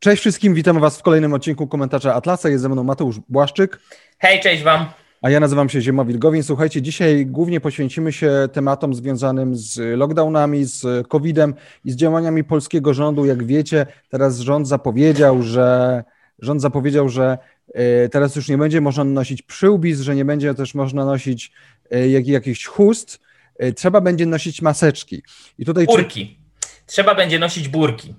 Cześć 0.00 0.20
wszystkim, 0.20 0.54
witamy 0.54 0.80
Was 0.80 0.98
w 0.98 1.02
kolejnym 1.02 1.32
odcinku 1.32 1.66
komentarza 1.66 2.14
Atlasa. 2.14 2.48
Jest 2.48 2.62
ze 2.62 2.68
mną 2.68 2.84
Mateusz 2.84 3.16
Błaszczyk. 3.28 3.80
Hej, 4.18 4.40
cześć 4.40 4.62
Wam. 4.62 4.86
A 5.22 5.30
ja 5.30 5.40
nazywam 5.40 5.68
się 5.68 5.80
Ziema 5.80 6.04
Wilgowin. 6.04 6.42
Słuchajcie, 6.42 6.82
dzisiaj 6.82 7.26
głównie 7.26 7.60
poświęcimy 7.60 8.12
się 8.12 8.48
tematom 8.52 8.94
związanym 8.94 9.56
z 9.56 9.98
lockdownami, 9.98 10.64
z 10.64 11.08
COVID-em 11.08 11.54
i 11.84 11.90
z 11.90 11.96
działaniami 11.96 12.44
polskiego 12.44 12.94
rządu. 12.94 13.26
Jak 13.26 13.44
wiecie, 13.44 13.86
teraz 14.08 14.38
rząd 14.38 14.68
zapowiedział, 14.68 15.42
że 15.42 16.04
rząd 16.38 16.62
zapowiedział, 16.62 17.08
że 17.08 17.38
e, 17.74 18.08
teraz 18.08 18.36
już 18.36 18.48
nie 18.48 18.58
będzie 18.58 18.80
można 18.80 19.04
nosić 19.04 19.42
przyłbic, 19.42 20.00
że 20.00 20.14
nie 20.14 20.24
będzie 20.24 20.54
też 20.54 20.74
można 20.74 21.04
nosić 21.04 21.52
e, 21.90 22.08
jak, 22.08 22.26
jakichś 22.26 22.66
chust. 22.66 23.20
E, 23.58 23.72
trzeba 23.72 24.00
będzie 24.00 24.26
nosić 24.26 24.62
maseczki. 24.62 25.22
I 25.58 25.64
tutaj 25.64 25.86
burki. 25.86 26.38
Trzeba 26.86 27.14
będzie 27.14 27.38
nosić 27.38 27.68
burki. 27.68 28.14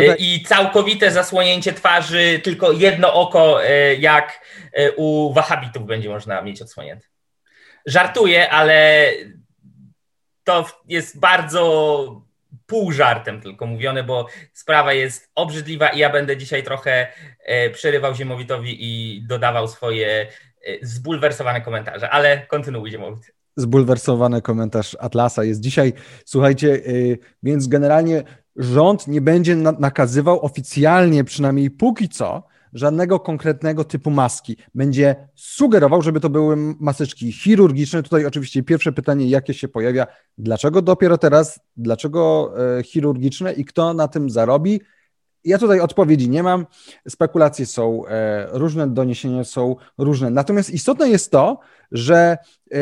Tutaj... 0.00 0.16
I 0.18 0.42
całkowite 0.42 1.10
zasłonięcie 1.10 1.72
twarzy, 1.72 2.40
tylko 2.42 2.72
jedno 2.72 3.14
oko, 3.14 3.60
jak 3.98 4.46
u 4.96 5.32
wahabitów 5.32 5.86
będzie 5.86 6.08
można 6.08 6.42
mieć 6.42 6.62
odsłonięte. 6.62 7.06
Żartuję, 7.86 8.50
ale 8.50 9.10
to 10.44 10.66
jest 10.88 11.20
bardzo 11.20 12.26
pół 12.66 12.92
żartem 12.92 13.40
tylko 13.40 13.66
mówione, 13.66 14.04
bo 14.04 14.26
sprawa 14.52 14.92
jest 14.92 15.30
obrzydliwa 15.34 15.88
i 15.88 15.98
ja 15.98 16.10
będę 16.10 16.36
dzisiaj 16.36 16.62
trochę 16.62 17.06
e, 17.40 17.70
przerywał 17.70 18.14
Ziemowitowi 18.14 18.76
i 18.78 19.22
dodawał 19.22 19.68
swoje 19.68 20.08
e, 20.10 20.26
zbulwersowane 20.82 21.60
komentarze, 21.60 22.10
ale 22.10 22.46
kontynuuj 22.46 22.90
Ziemowit. 22.90 23.34
Zbulwersowany 23.56 24.42
komentarz 24.42 24.96
Atlasa 25.00 25.44
jest 25.44 25.60
dzisiaj. 25.60 25.92
Słuchajcie, 26.24 26.72
e, 26.72 26.80
więc 27.42 27.68
generalnie 27.68 28.22
rząd 28.56 29.08
nie 29.08 29.20
będzie 29.20 29.56
nakazywał 29.56 30.44
oficjalnie, 30.44 31.24
przynajmniej 31.24 31.70
póki 31.70 32.08
co, 32.08 32.42
żadnego 32.72 33.20
konkretnego 33.20 33.84
typu 33.84 34.10
maski. 34.10 34.56
Będzie 34.74 35.16
sugerował, 35.34 36.02
żeby 36.02 36.20
to 36.20 36.30
były 36.30 36.56
maseczki 36.80 37.32
chirurgiczne. 37.32 38.02
Tutaj 38.02 38.26
oczywiście 38.26 38.62
pierwsze 38.62 38.92
pytanie, 38.92 39.28
jakie 39.28 39.54
się 39.54 39.68
pojawia, 39.68 40.06
dlaczego 40.38 40.82
dopiero 40.82 41.18
teraz, 41.18 41.60
dlaczego 41.76 42.52
e, 42.78 42.82
chirurgiczne 42.82 43.52
i 43.52 43.64
kto 43.64 43.94
na 43.94 44.08
tym 44.08 44.30
zarobi? 44.30 44.80
Ja 45.46 45.58
tutaj 45.58 45.80
odpowiedzi 45.80 46.30
nie 46.30 46.42
mam. 46.42 46.66
Spekulacje 47.08 47.66
są 47.66 48.06
e, 48.06 48.48
różne, 48.52 48.88
doniesienia 48.88 49.44
są 49.44 49.76
różne. 49.98 50.30
Natomiast 50.30 50.70
istotne 50.70 51.08
jest 51.08 51.30
to, 51.30 51.58
że 51.92 52.38
e, 52.72 52.78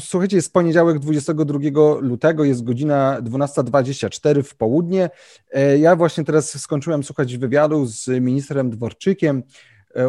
słuchajcie, 0.00 0.36
jest 0.36 0.52
poniedziałek 0.52 0.98
22 0.98 1.58
lutego, 2.00 2.44
jest 2.44 2.64
godzina 2.64 3.18
12.24 3.22 4.42
w 4.42 4.56
południe. 4.56 5.10
E, 5.52 5.78
ja 5.78 5.96
właśnie 5.96 6.24
teraz 6.24 6.60
skończyłem 6.60 7.04
słuchać 7.04 7.36
wywiadu 7.36 7.86
z 7.86 8.08
ministrem 8.08 8.70
Dworczykiem 8.70 9.42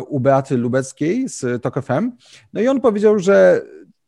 u 0.07 0.19
Beaty 0.19 0.57
Lubeckiej 0.57 1.29
z 1.29 1.63
TOK 1.63 1.81
FM. 1.83 2.11
No 2.53 2.61
i 2.61 2.67
on 2.67 2.81
powiedział, 2.81 3.19
że 3.19 3.61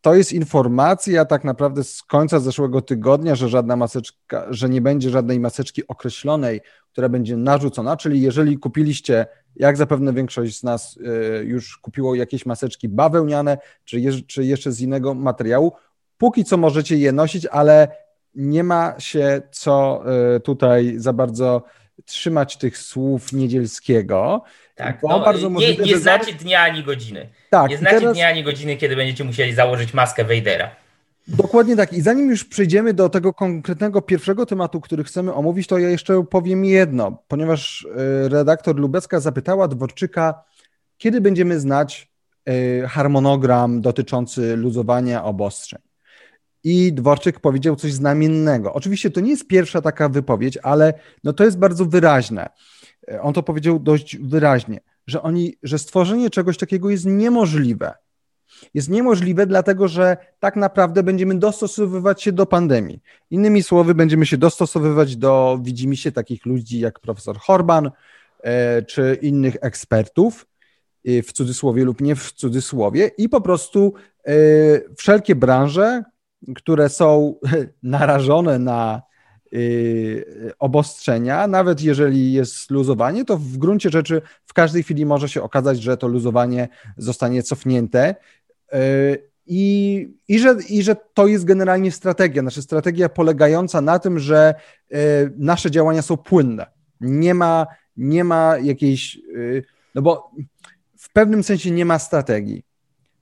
to 0.04 0.16
jest 0.16 0.34
informacja 0.34 1.26
tak 1.26 1.44
naprawdę 1.44 1.84
z 1.84 2.04
końca 2.04 2.40
zeszłego 2.40 2.82
tygodnia, 2.82 3.36
że 3.36 3.50
żadna 3.50 3.76
maseczka, 3.76 4.46
że 4.50 4.70
nie 4.70 4.82
będzie 4.82 5.10
żadnej 5.10 5.40
maseczki 5.40 5.88
określonej, 5.88 6.62
która 6.94 7.10
będzie 7.10 7.38
narzucona, 7.38 7.98
czyli 7.98 8.22
jeżeli 8.22 8.58
kupiliście, 8.58 9.26
jak 9.56 9.78
zapewne 9.78 10.14
większość 10.14 10.60
z 10.60 10.64
nas 10.64 10.98
y, 10.98 11.44
już 11.46 11.78
kupiło 11.78 12.16
jakieś 12.16 12.46
maseczki 12.46 12.90
bawełniane, 12.90 13.58
czy, 13.86 14.24
czy 14.28 14.46
jeszcze 14.46 14.72
z 14.72 14.82
innego 14.82 15.14
materiału, 15.14 15.74
póki 16.18 16.44
co 16.44 16.58
możecie 16.58 16.98
je 16.98 17.12
nosić, 17.12 17.46
ale 17.46 17.88
nie 18.36 18.64
ma 18.64 18.96
się 19.00 19.42
co 19.52 20.04
y, 20.36 20.40
tutaj 20.40 20.94
za 20.98 21.14
bardzo 21.14 21.64
trzymać 22.06 22.58
tych 22.58 22.78
słów 22.78 23.34
niedzielskiego. 23.34 24.44
Tak, 24.76 25.04
no, 25.04 25.20
bardzo 25.20 25.48
nie, 25.48 25.54
możliwe, 25.54 25.84
nie 25.84 25.98
znacie 25.98 26.34
dnia 26.34 26.62
ani 26.62 26.84
godziny. 26.84 27.30
Tak, 27.50 27.70
nie 27.70 27.78
znacie 27.78 28.00
teraz... 28.00 28.14
dnia 28.14 28.28
ani 28.28 28.44
godziny, 28.44 28.78
kiedy 28.78 28.96
będziecie 28.96 29.24
musieli 29.24 29.54
założyć 29.54 29.94
maskę 29.94 30.24
Wejdera. 30.24 30.83
Dokładnie 31.28 31.76
tak. 31.76 31.94
I 31.94 32.02
zanim 32.02 32.30
już 32.30 32.46
przejdziemy 32.46 32.94
do 32.94 33.10
tego 33.10 33.34
konkretnego 33.34 34.02
pierwszego 34.02 34.46
tematu, 34.46 34.82
który 34.82 35.04
chcemy 35.04 35.34
omówić, 35.34 35.68
to 35.68 35.78
ja 35.78 35.90
jeszcze 35.90 36.24
powiem 36.24 36.66
jedno, 36.66 37.24
ponieważ 37.28 37.88
e, 37.96 38.30
redaktor 38.30 38.76
Lubecka 38.76 39.20
zapytała 39.20 39.68
Dworczyka, 39.68 40.44
kiedy 40.98 41.22
będziemy 41.22 41.60
znać 41.60 42.12
e, 42.46 42.88
harmonogram 42.88 43.82
dotyczący 43.82 44.56
luzowania 44.56 45.24
obostrzeń. 45.24 45.82
I 46.64 46.94
Dworczyk 46.94 47.40
powiedział 47.40 47.76
coś 47.76 47.94
znamiennego. 47.94 48.74
Oczywiście 48.74 49.12
to 49.12 49.22
nie 49.22 49.30
jest 49.30 49.48
pierwsza 49.48 49.82
taka 49.82 50.10
wypowiedź, 50.10 50.58
ale 50.64 50.94
no 51.24 51.34
to 51.34 51.44
jest 51.44 51.58
bardzo 51.58 51.86
wyraźne. 51.86 52.50
E, 53.12 53.22
on 53.22 53.34
to 53.34 53.44
powiedział 53.44 53.80
dość 53.80 54.18
wyraźnie, 54.18 54.80
że 55.08 55.22
oni, 55.22 55.56
że 55.64 55.80
stworzenie 55.80 56.30
czegoś 56.30 56.58
takiego 56.58 56.90
jest 56.90 57.06
niemożliwe. 57.06 57.94
Jest 58.74 58.90
niemożliwe, 58.90 59.48
dlatego 59.48 59.88
że 59.88 60.18
tak 60.40 60.56
naprawdę 60.56 61.04
będziemy 61.04 61.36
dostosowywać 61.36 62.24
się 62.24 62.32
do 62.32 62.46
pandemii. 62.46 63.02
Innymi 63.32 63.64
słowy, 63.64 63.96
będziemy 63.96 64.26
się 64.26 64.38
dostosowywać 64.38 65.16
do 65.16 65.60
widzimisię 65.62 66.12
takich 66.12 66.46
ludzi 66.46 66.80
jak 66.80 67.00
profesor 67.00 67.38
Horban 67.38 67.92
e, 68.44 68.82
czy 68.82 69.18
innych 69.22 69.58
ekspertów, 69.62 70.46
e, 71.06 71.22
w 71.22 71.34
cudzysłowie 71.34 71.86
lub 71.86 72.02
nie 72.02 72.16
w 72.16 72.32
cudzysłowie, 72.32 73.12
i 73.18 73.30
po 73.30 73.42
prostu 73.42 73.94
wszelkie 74.98 75.36
branże, 75.36 76.04
które 76.56 76.90
są 76.90 77.36
narażone 77.84 78.60
na 78.60 79.02
obostrzenia, 80.60 81.48
nawet 81.48 81.82
jeżeli 81.82 82.34
jest 82.34 82.72
luzowanie, 82.72 83.26
to 83.26 83.38
w 83.38 83.58
gruncie 83.58 83.90
rzeczy 83.90 84.22
w 84.46 84.54
każdej 84.54 84.84
chwili 84.84 85.06
może 85.06 85.30
się 85.30 85.44
okazać, 85.44 85.82
że 85.82 85.98
to 85.98 86.08
luzowanie 86.08 86.70
zostanie 86.98 87.44
cofnięte. 87.44 88.16
Y, 88.76 89.34
I, 89.46 90.08
i, 90.28 90.40
że, 90.40 90.56
I 90.70 90.84
że 90.84 90.96
to 91.14 91.28
jest 91.28 91.46
generalnie 91.46 91.92
strategia, 91.92 92.42
nasza 92.42 92.62
strategia 92.62 93.10
polegająca 93.10 93.82
na 93.82 94.00
tym, 94.00 94.20
że 94.20 94.56
y, 94.94 94.96
nasze 95.38 95.72
działania 95.72 96.02
są 96.02 96.18
płynne. 96.18 96.66
Nie 97.02 97.34
ma, 97.34 97.68
nie 97.98 98.24
ma 98.24 98.58
jakiejś, 98.58 99.20
no 99.96 100.02
bo 100.02 100.32
w 100.98 101.14
pewnym 101.14 101.44
sensie 101.44 101.72
nie 101.72 101.86
ma 101.86 102.00
strategii. 102.00 102.64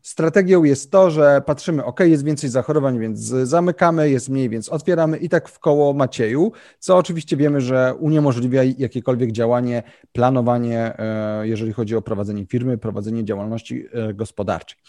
Strategią 0.01 0.63
jest 0.63 0.91
to, 0.91 1.11
że 1.11 1.41
patrzymy, 1.45 1.85
ok, 1.85 1.99
jest 1.99 2.23
więcej 2.23 2.49
zachorowań, 2.49 2.99
więc 2.99 3.19
zamykamy, 3.19 4.09
jest 4.09 4.29
mniej, 4.29 4.49
więc 4.49 4.69
otwieramy 4.69 5.17
i 5.17 5.29
tak 5.29 5.49
w 5.49 5.59
koło 5.59 5.93
Macieju, 5.93 6.51
co 6.79 6.97
oczywiście 6.97 7.37
wiemy, 7.37 7.61
że 7.61 7.95
uniemożliwia 7.99 8.63
jakiekolwiek 8.63 9.31
działanie, 9.31 9.83
planowanie, 10.11 10.99
e, 10.99 11.47
jeżeli 11.47 11.73
chodzi 11.73 11.95
o 11.95 12.01
prowadzenie 12.01 12.45
firmy, 12.45 12.77
prowadzenie 12.77 13.25
działalności 13.25 13.85
e, 13.93 14.13
gospodarczej. 14.13 14.79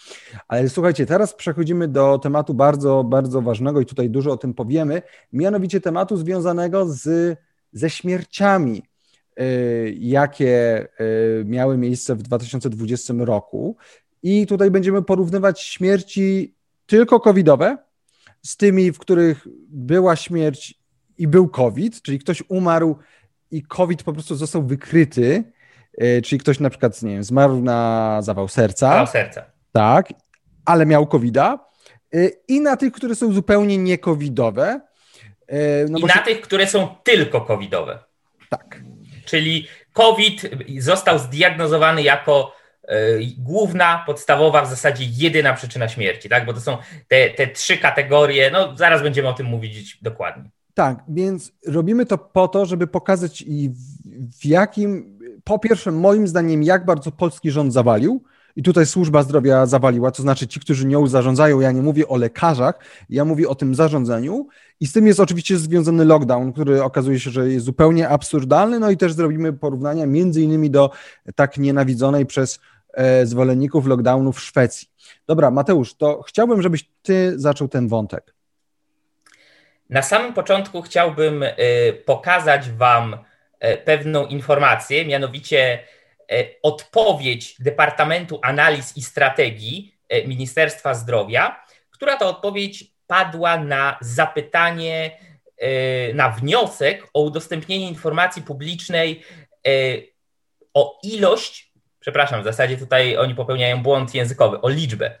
Ale 0.47 0.69
słuchajcie, 0.69 1.05
teraz 1.05 1.33
przechodzimy 1.33 1.87
do 1.87 2.19
tematu 2.19 2.53
bardzo, 2.53 3.03
bardzo 3.03 3.41
ważnego 3.41 3.81
i 3.81 3.85
tutaj 3.85 4.09
dużo 4.09 4.31
o 4.31 4.37
tym 4.37 4.53
powiemy, 4.53 5.01
mianowicie 5.33 5.81
tematu 5.81 6.17
związanego 6.17 6.85
z, 6.89 7.37
ze 7.71 7.89
śmierciami 7.89 8.83
e, 9.37 9.43
jakie 9.89 10.87
miały 11.45 11.77
miejsce 11.77 12.15
w 12.15 12.21
2020 12.21 13.13
roku. 13.17 13.77
I 14.23 14.47
tutaj 14.47 14.71
będziemy 14.71 15.03
porównywać 15.03 15.61
śmierci 15.61 16.55
tylko 16.85 17.19
covidowe 17.19 17.77
z 18.41 18.57
tymi, 18.57 18.91
w 18.91 18.99
których 18.99 19.47
była 19.69 20.15
śmierć 20.15 20.73
i 21.17 21.27
był 21.27 21.49
COVID, 21.49 22.01
czyli 22.01 22.19
ktoś 22.19 22.43
umarł 22.47 22.97
i 23.51 23.63
COVID 23.63 24.03
po 24.03 24.13
prostu 24.13 24.35
został 24.35 24.63
wykryty, 24.63 25.43
e, 25.97 26.21
czyli 26.21 26.39
ktoś 26.39 26.59
na 26.59 26.69
przykład, 26.69 27.01
nie 27.01 27.13
wiem, 27.13 27.23
zmarł 27.23 27.61
na 27.61 28.19
zawał 28.21 28.47
serca. 28.47 28.89
Zawał 28.89 29.07
serca. 29.07 29.45
Tak, 29.71 30.09
ale 30.65 30.85
miał 30.85 31.07
COVIDa. 31.07 31.59
E, 32.13 32.29
I 32.47 32.61
na 32.61 32.77
tych, 32.77 32.93
które 32.93 33.15
są 33.15 33.33
zupełnie 33.33 33.77
nie 33.77 33.97
covidowe. 33.97 34.81
E, 35.47 35.85
no 35.89 35.99
I 35.99 36.03
na 36.03 36.13
się... 36.13 36.19
tych, 36.19 36.41
które 36.41 36.67
są 36.67 36.95
tylko 37.03 37.41
covidowe. 37.41 37.99
Tak. 38.49 38.81
Czyli 39.25 39.67
COVID 39.93 40.41
został 40.79 41.19
zdiagnozowany 41.19 42.03
jako 42.03 42.55
główna, 43.37 44.03
podstawowa, 44.05 44.65
w 44.65 44.69
zasadzie 44.69 45.05
jedyna 45.17 45.53
przyczyna 45.53 45.87
śmierci, 45.87 46.29
tak? 46.29 46.45
Bo 46.45 46.53
to 46.53 46.61
są 46.61 46.77
te, 47.07 47.29
te 47.29 47.47
trzy 47.47 47.77
kategorie, 47.77 48.51
no 48.51 48.77
zaraz 48.77 49.01
będziemy 49.01 49.27
o 49.27 49.33
tym 49.33 49.45
mówić 49.45 49.97
dokładnie. 50.01 50.49
Tak, 50.73 51.03
więc 51.07 51.51
robimy 51.67 52.05
to 52.05 52.17
po 52.17 52.47
to, 52.47 52.65
żeby 52.65 52.87
pokazać 52.87 53.41
i 53.41 53.71
w, 54.39 54.45
jakim, 54.45 55.19
po 55.43 55.59
pierwsze 55.59 55.91
moim 55.91 56.27
zdaniem, 56.27 56.63
jak 56.63 56.85
bardzo 56.85 57.11
polski 57.11 57.51
rząd 57.51 57.73
zawalił, 57.73 58.23
i 58.55 58.63
tutaj 58.63 58.85
służba 58.85 59.23
zdrowia 59.23 59.65
zawaliła, 59.65 60.11
to 60.11 60.21
znaczy 60.21 60.47
ci, 60.47 60.59
którzy 60.59 60.87
nią 60.87 61.07
zarządzają, 61.07 61.59
ja 61.59 61.71
nie 61.71 61.81
mówię 61.81 62.07
o 62.07 62.17
lekarzach, 62.17 62.79
ja 63.09 63.25
mówię 63.25 63.49
o 63.49 63.55
tym 63.55 63.75
zarządzaniu 63.75 64.47
i 64.79 64.87
z 64.87 64.93
tym 64.93 65.07
jest 65.07 65.19
oczywiście 65.19 65.57
związany 65.57 66.05
lockdown, 66.05 66.53
który 66.53 66.83
okazuje 66.83 67.19
się, 67.19 67.31
że 67.31 67.49
jest 67.49 67.65
zupełnie 67.65 68.09
absurdalny, 68.09 68.79
no 68.79 68.89
i 68.89 68.97
też 68.97 69.13
zrobimy 69.13 69.53
porównania 69.53 70.05
między 70.05 70.41
innymi 70.41 70.69
do 70.71 70.91
tak 71.35 71.57
nienawidzonej 71.57 72.25
przez 72.25 72.59
E, 72.59 72.72
zwolenników 73.23 73.87
lockdownu 73.87 74.33
w 74.33 74.41
Szwecji. 74.41 74.87
Dobra, 75.27 75.51
Mateusz, 75.51 75.93
to 75.93 76.21
chciałbym, 76.21 76.61
żebyś 76.61 76.89
ty 77.01 77.39
zaczął 77.39 77.67
ten 77.67 77.87
wątek. 77.87 78.33
Na 79.89 80.01
samym 80.01 80.33
początku 80.33 80.81
chciałbym 80.81 81.43
e, 81.43 81.53
pokazać 81.93 82.69
Wam 82.69 83.17
pewną 83.85 84.25
informację, 84.25 85.05
mianowicie 85.05 85.79
odpowiedź 86.63 87.55
Departamentu 87.59 88.39
Analiz 88.41 88.97
i 88.97 89.01
Strategii 89.01 89.95
Ministerstwa 90.27 90.93
Zdrowia, 90.93 91.65
która 91.91 92.17
to 92.17 92.29
odpowiedź 92.29 92.93
padła 93.07 93.57
na 93.57 93.97
zapytanie, 94.01 95.17
na 96.13 96.29
wniosek 96.29 97.07
o 97.13 97.21
udostępnienie 97.21 97.87
informacji 97.87 98.41
publicznej 98.41 99.23
o 100.73 100.99
ilość 101.03 101.72
przepraszam, 102.03 102.41
w 102.41 102.43
zasadzie 102.43 102.77
tutaj 102.77 103.17
oni 103.17 103.35
popełniają 103.35 103.83
błąd 103.83 104.15
językowy, 104.15 104.61
o 104.61 104.69
liczbę, 104.69 105.11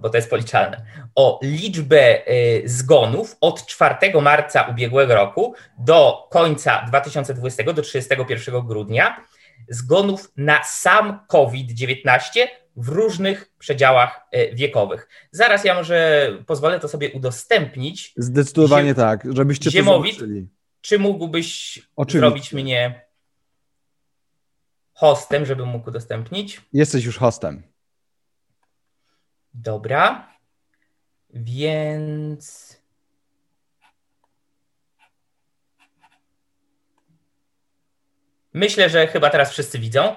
bo 0.00 0.10
to 0.10 0.16
jest 0.16 0.30
policzalne, 0.30 0.84
o 1.14 1.40
liczbę 1.42 2.28
y, 2.28 2.62
zgonów 2.64 3.36
od 3.40 3.66
4 3.66 4.20
marca 4.22 4.62
ubiegłego 4.62 5.14
roku 5.14 5.54
do 5.78 6.28
końca 6.30 6.84
2020, 6.88 7.72
do 7.72 7.82
31 7.82 8.66
grudnia, 8.66 9.24
zgonów 9.68 10.32
na 10.36 10.64
sam 10.64 11.20
COVID-19 11.28 12.46
w 12.76 12.88
różnych 12.88 13.50
przedziałach 13.58 14.20
y, 14.34 14.54
wiekowych. 14.54 15.08
Zaraz 15.30 15.64
ja 15.64 15.74
może 15.74 16.28
pozwolę 16.46 16.80
to 16.80 16.88
sobie 16.88 17.10
udostępnić. 17.10 18.12
Zdecydowanie 18.16 18.88
Ziem... 18.88 18.94
tak, 18.94 19.34
żebyście 19.34 19.70
Ziemowit, 19.70 20.14
to 20.14 20.20
zobaczyli. 20.20 20.48
Czy 20.80 20.98
mógłbyś 20.98 21.78
Oczywiście. 21.96 22.18
zrobić 22.18 22.52
mnie 22.52 23.01
hostem, 25.02 25.46
żeby 25.46 25.66
mógł 25.66 25.88
udostępnić. 25.88 26.60
Jesteś 26.72 27.04
już 27.04 27.18
hostem. 27.18 27.62
Dobra. 29.54 30.28
Więc. 31.30 32.76
Myślę, 38.52 38.90
że 38.90 39.06
chyba 39.06 39.30
teraz 39.30 39.50
wszyscy 39.50 39.78
widzą. 39.78 40.14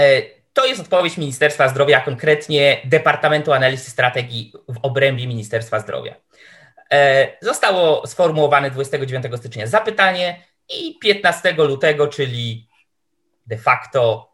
E, 0.00 0.22
to 0.52 0.66
jest 0.66 0.80
odpowiedź 0.80 1.18
Ministerstwa 1.18 1.68
Zdrowia, 1.68 2.00
konkretnie 2.00 2.80
Departamentu 2.84 3.52
Analizy 3.52 3.90
Strategii 3.90 4.52
w 4.68 4.78
obrębie 4.82 5.26
Ministerstwa 5.26 5.80
Zdrowia. 5.80 6.14
E, 6.92 7.28
zostało 7.42 8.06
sformułowane 8.06 8.70
29 8.70 9.24
stycznia 9.36 9.66
zapytanie 9.66 10.42
i 10.68 10.98
15 10.98 11.52
lutego, 11.52 12.08
czyli 12.08 12.73
de 13.46 13.58
facto 13.58 14.32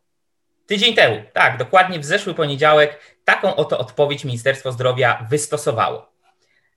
tydzień 0.67 0.95
temu, 0.95 1.23
tak, 1.33 1.59
dokładnie 1.59 2.01
w 2.01 2.05
zeszły 2.05 2.35
poniedziałek, 2.35 3.01
taką 3.25 3.57
oto 3.57 3.79
odpowiedź 3.79 4.25
Ministerstwo 4.25 4.73
Zdrowia 4.73 5.27
wystosowało. 5.31 6.13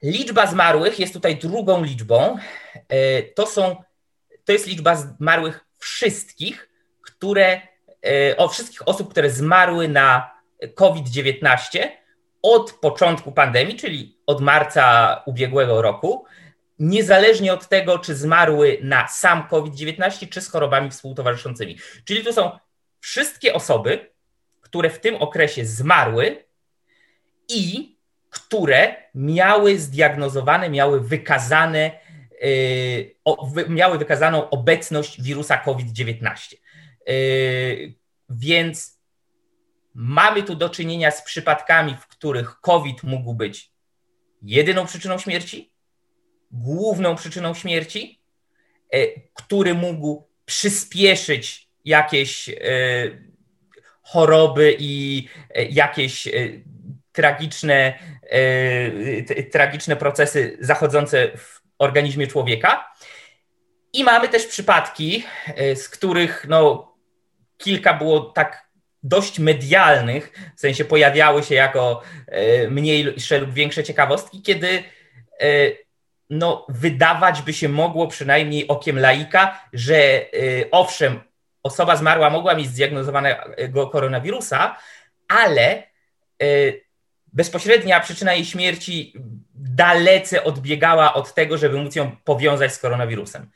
Liczba 0.02 0.46
zmarłych 0.46 0.98
jest 0.98 1.12
tutaj 1.12 1.36
drugą 1.36 1.84
liczbą. 1.84 2.38
E, 2.88 3.22
to, 3.22 3.46
są, 3.46 3.82
to 4.44 4.52
jest 4.52 4.66
liczba 4.66 4.96
zmarłych 4.96 5.64
wszystkich, 5.78 6.68
które, 7.02 7.60
e, 8.06 8.36
o 8.36 8.48
wszystkich 8.48 8.88
osób, 8.88 9.10
które 9.10 9.30
zmarły 9.30 9.88
na 9.88 10.30
COVID-19 10.74 11.88
od 12.42 12.72
początku 12.72 13.32
pandemii, 13.32 13.76
czyli 13.76 14.18
od 14.26 14.40
marca 14.40 15.22
ubiegłego 15.26 15.82
roku, 15.82 16.24
niezależnie 16.78 17.52
od 17.52 17.68
tego, 17.68 17.98
czy 17.98 18.14
zmarły 18.14 18.78
na 18.82 19.08
sam 19.08 19.48
COVID-19, 19.48 20.28
czy 20.28 20.40
z 20.40 20.50
chorobami 20.50 20.90
współtowarzyszącymi. 20.90 21.78
Czyli 22.04 22.24
to 22.24 22.32
są 22.32 22.58
wszystkie 23.00 23.54
osoby, 23.54 24.10
które 24.60 24.90
w 24.90 25.00
tym 25.00 25.16
okresie 25.16 25.66
zmarły 25.66 26.44
i 27.48 27.98
które 28.30 28.96
miały 29.14 29.78
zdiagnozowane, 29.78 30.70
miały 30.70 31.00
wykazane, 31.00 32.00
yy, 32.42 33.14
o, 33.24 33.50
miały 33.68 33.98
wykazaną 33.98 34.50
obecność 34.50 35.22
wirusa 35.22 35.58
COVID-19. 35.58 36.54
Yy, 37.06 37.94
więc 38.30 38.98
mamy 39.94 40.42
tu 40.42 40.54
do 40.54 40.68
czynienia 40.68 41.10
z 41.10 41.22
przypadkami, 41.22 41.96
w 41.96 42.06
których 42.06 42.60
COVID 42.60 43.02
mógł 43.02 43.34
być 43.34 43.72
jedyną 44.42 44.86
przyczyną 44.86 45.18
śmierci, 45.18 45.72
główną 46.50 47.16
przyczyną 47.16 47.54
śmierci, 47.54 48.22
yy, 48.92 49.22
który 49.34 49.74
mógł 49.74 50.28
przyspieszyć 50.44 51.67
jakieś 51.88 52.48
yy, 52.48 53.28
choroby 54.08 54.76
i 54.78 55.28
e, 55.54 55.64
jakieś 55.64 56.26
e, 56.26 56.30
tragiczne, 57.12 57.98
e, 58.22 59.44
tragiczne 59.44 59.96
procesy 59.96 60.56
zachodzące 60.60 61.28
w 61.36 61.60
organizmie 61.78 62.26
człowieka. 62.26 62.94
I 63.92 64.04
mamy 64.04 64.28
też 64.28 64.46
przypadki, 64.46 65.24
z 65.74 65.88
których 65.88 66.46
no, 66.48 66.92
kilka 67.56 67.94
było 67.94 68.20
tak 68.20 68.68
dość 69.02 69.38
medialnych, 69.38 70.52
w 70.56 70.60
sensie 70.60 70.84
pojawiały 70.84 71.42
się 71.42 71.54
jako 71.54 72.02
mniejsze 72.70 73.38
lub 73.38 73.52
większe 73.52 73.84
ciekawostki, 73.84 74.42
kiedy 74.42 74.82
no, 76.30 76.66
wydawać 76.68 77.42
by 77.42 77.52
się 77.52 77.68
mogło, 77.68 78.06
przynajmniej 78.06 78.68
okiem 78.68 78.98
laika, 78.98 79.60
że 79.72 80.26
owszem, 80.70 81.20
osoba 81.62 81.96
zmarła 81.96 82.30
mogła 82.30 82.54
mieć 82.54 82.66
zdiagnozowanego 82.66 83.86
koronawirusa, 83.86 84.76
ale 85.28 85.82
y, 86.42 86.84
bezpośrednia 87.32 88.00
przyczyna 88.00 88.34
jej 88.34 88.44
śmierci 88.44 89.14
dalece 89.54 90.44
odbiegała 90.44 91.14
od 91.14 91.34
tego, 91.34 91.58
żeby 91.58 91.76
móc 91.76 91.96
ją 91.96 92.16
powiązać 92.24 92.72
z 92.74 92.78
koronawirusem. 92.78 93.50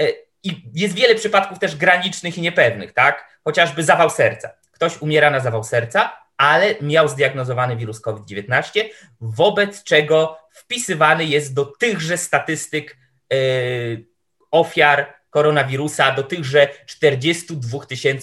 Y, 0.00 0.14
I 0.42 0.62
jest 0.74 0.94
wiele 0.94 1.14
przypadków 1.14 1.58
też 1.58 1.76
granicznych 1.76 2.38
i 2.38 2.40
niepewnych, 2.40 2.92
tak? 2.92 3.40
Chociażby 3.44 3.82
zawał 3.82 4.10
serca. 4.10 4.50
Ktoś 4.70 5.02
umiera 5.02 5.30
na 5.30 5.40
zawał 5.40 5.64
serca, 5.64 6.12
ale 6.36 6.74
miał 6.80 7.08
zdiagnozowany 7.08 7.76
wirus 7.76 8.00
COVID-19, 8.00 8.84
wobec 9.20 9.82
czego 9.82 10.38
wpisywany 10.50 11.24
jest 11.24 11.54
do 11.54 11.64
tychże 11.64 12.18
statystyk 12.18 12.96
yy, 13.30 14.06
ofiar 14.50 15.14
koronawirusa, 15.36 16.12
do 16.12 16.22
tychże 16.22 16.68
42 16.86 17.78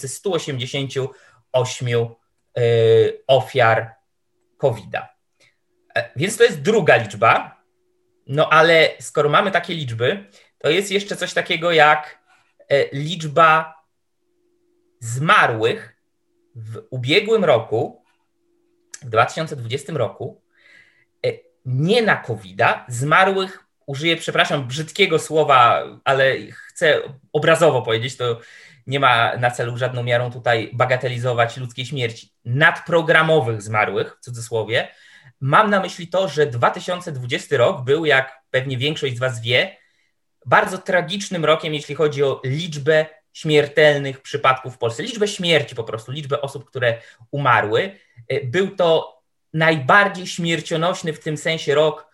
188 0.06 1.88
yy, 1.88 3.22
ofiar 3.26 3.94
COVID-a. 4.58 5.08
E, 5.94 6.10
więc 6.16 6.36
to 6.36 6.44
jest 6.44 6.62
druga 6.62 6.96
liczba, 6.96 7.62
no 8.26 8.52
ale 8.52 8.88
skoro 9.00 9.28
mamy 9.28 9.50
takie 9.50 9.74
liczby, 9.74 10.26
to 10.58 10.70
jest 10.70 10.90
jeszcze 10.90 11.16
coś 11.16 11.32
takiego 11.34 11.72
jak 11.72 12.18
e, 12.68 12.88
liczba 12.92 13.74
zmarłych 15.00 15.96
w 16.54 16.82
ubiegłym 16.90 17.44
roku, 17.44 18.04
w 19.02 19.08
2020 19.08 19.92
roku, 19.92 20.42
e, 21.26 21.32
nie 21.64 22.02
na 22.02 22.16
covid 22.16 22.60
zmarłych, 22.88 23.63
użyję, 23.86 24.16
przepraszam, 24.16 24.68
brzydkiego 24.68 25.18
słowa, 25.18 25.84
ale 26.04 26.36
chcę 26.50 27.00
obrazowo 27.32 27.82
powiedzieć, 27.82 28.16
to 28.16 28.40
nie 28.86 29.00
ma 29.00 29.36
na 29.36 29.50
celu 29.50 29.76
żadną 29.76 30.02
miarą 30.02 30.30
tutaj 30.30 30.70
bagatelizować 30.72 31.56
ludzkiej 31.56 31.86
śmierci, 31.86 32.32
nadprogramowych 32.44 33.62
zmarłych, 33.62 34.16
w 34.20 34.24
cudzysłowie. 34.24 34.88
Mam 35.40 35.70
na 35.70 35.80
myśli 35.80 36.08
to, 36.08 36.28
że 36.28 36.46
2020 36.46 37.56
rok 37.56 37.84
był, 37.84 38.04
jak 38.04 38.42
pewnie 38.50 38.78
większość 38.78 39.16
z 39.16 39.18
Was 39.18 39.40
wie, 39.40 39.76
bardzo 40.46 40.78
tragicznym 40.78 41.44
rokiem, 41.44 41.74
jeśli 41.74 41.94
chodzi 41.94 42.22
o 42.22 42.40
liczbę 42.44 43.06
śmiertelnych 43.32 44.20
przypadków 44.20 44.74
w 44.74 44.78
Polsce, 44.78 45.02
liczbę 45.02 45.28
śmierci 45.28 45.74
po 45.74 45.84
prostu, 45.84 46.12
liczbę 46.12 46.40
osób, 46.40 46.64
które 46.64 47.00
umarły. 47.30 47.98
Był 48.44 48.76
to 48.76 49.20
najbardziej 49.52 50.26
śmiercionośny 50.26 51.12
w 51.12 51.20
tym 51.20 51.36
sensie 51.36 51.74
rok 51.74 52.13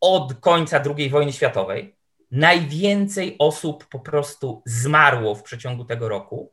od 0.00 0.34
końca 0.40 0.82
II 0.96 1.10
wojny 1.10 1.32
światowej. 1.32 1.94
Najwięcej 2.30 3.36
osób 3.38 3.86
po 3.86 4.00
prostu 4.00 4.62
zmarło 4.66 5.34
w 5.34 5.42
przeciągu 5.42 5.84
tego 5.84 6.08
roku 6.08 6.52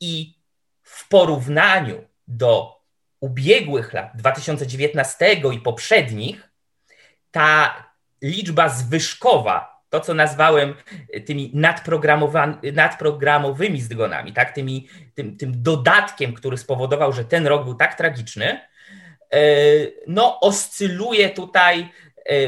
i 0.00 0.38
w 0.82 1.08
porównaniu 1.08 2.04
do 2.28 2.80
ubiegłych 3.20 3.92
lat, 3.92 4.10
2019 4.14 5.40
i 5.54 5.58
poprzednich, 5.58 6.48
ta 7.30 7.74
liczba 8.22 8.68
zwyżkowa 8.68 9.72
to, 9.92 10.00
co 10.00 10.14
nazwałem 10.14 10.74
tymi 11.26 11.50
nadprogramowymi 12.72 13.80
zgonami, 13.80 14.32
tak? 14.32 14.52
Tymi, 14.52 14.88
tym, 15.14 15.36
tym 15.36 15.62
dodatkiem, 15.62 16.34
który 16.34 16.58
spowodował, 16.58 17.12
że 17.12 17.24
ten 17.24 17.46
rok 17.46 17.64
był 17.64 17.74
tak 17.74 17.94
tragiczny, 17.94 18.60
e, 19.32 19.40
no 20.06 20.40
oscyluje 20.40 21.30
tutaj 21.30 21.88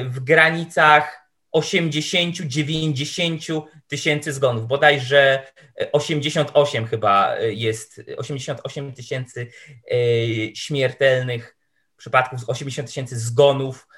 w 0.04 0.20
granicach 0.20 1.30
80-90 1.56 3.62
tysięcy 3.86 4.32
zgonów. 4.32 4.66
Bodajże 4.66 5.46
88 5.92 6.86
chyba 6.86 7.38
jest, 7.38 8.00
88 8.16 8.92
tysięcy 8.92 9.50
śmiertelnych 10.54 11.56
przypadków, 11.96 12.40
80 12.46 12.88
tysięcy 12.88 13.18
zgonów 13.18 13.88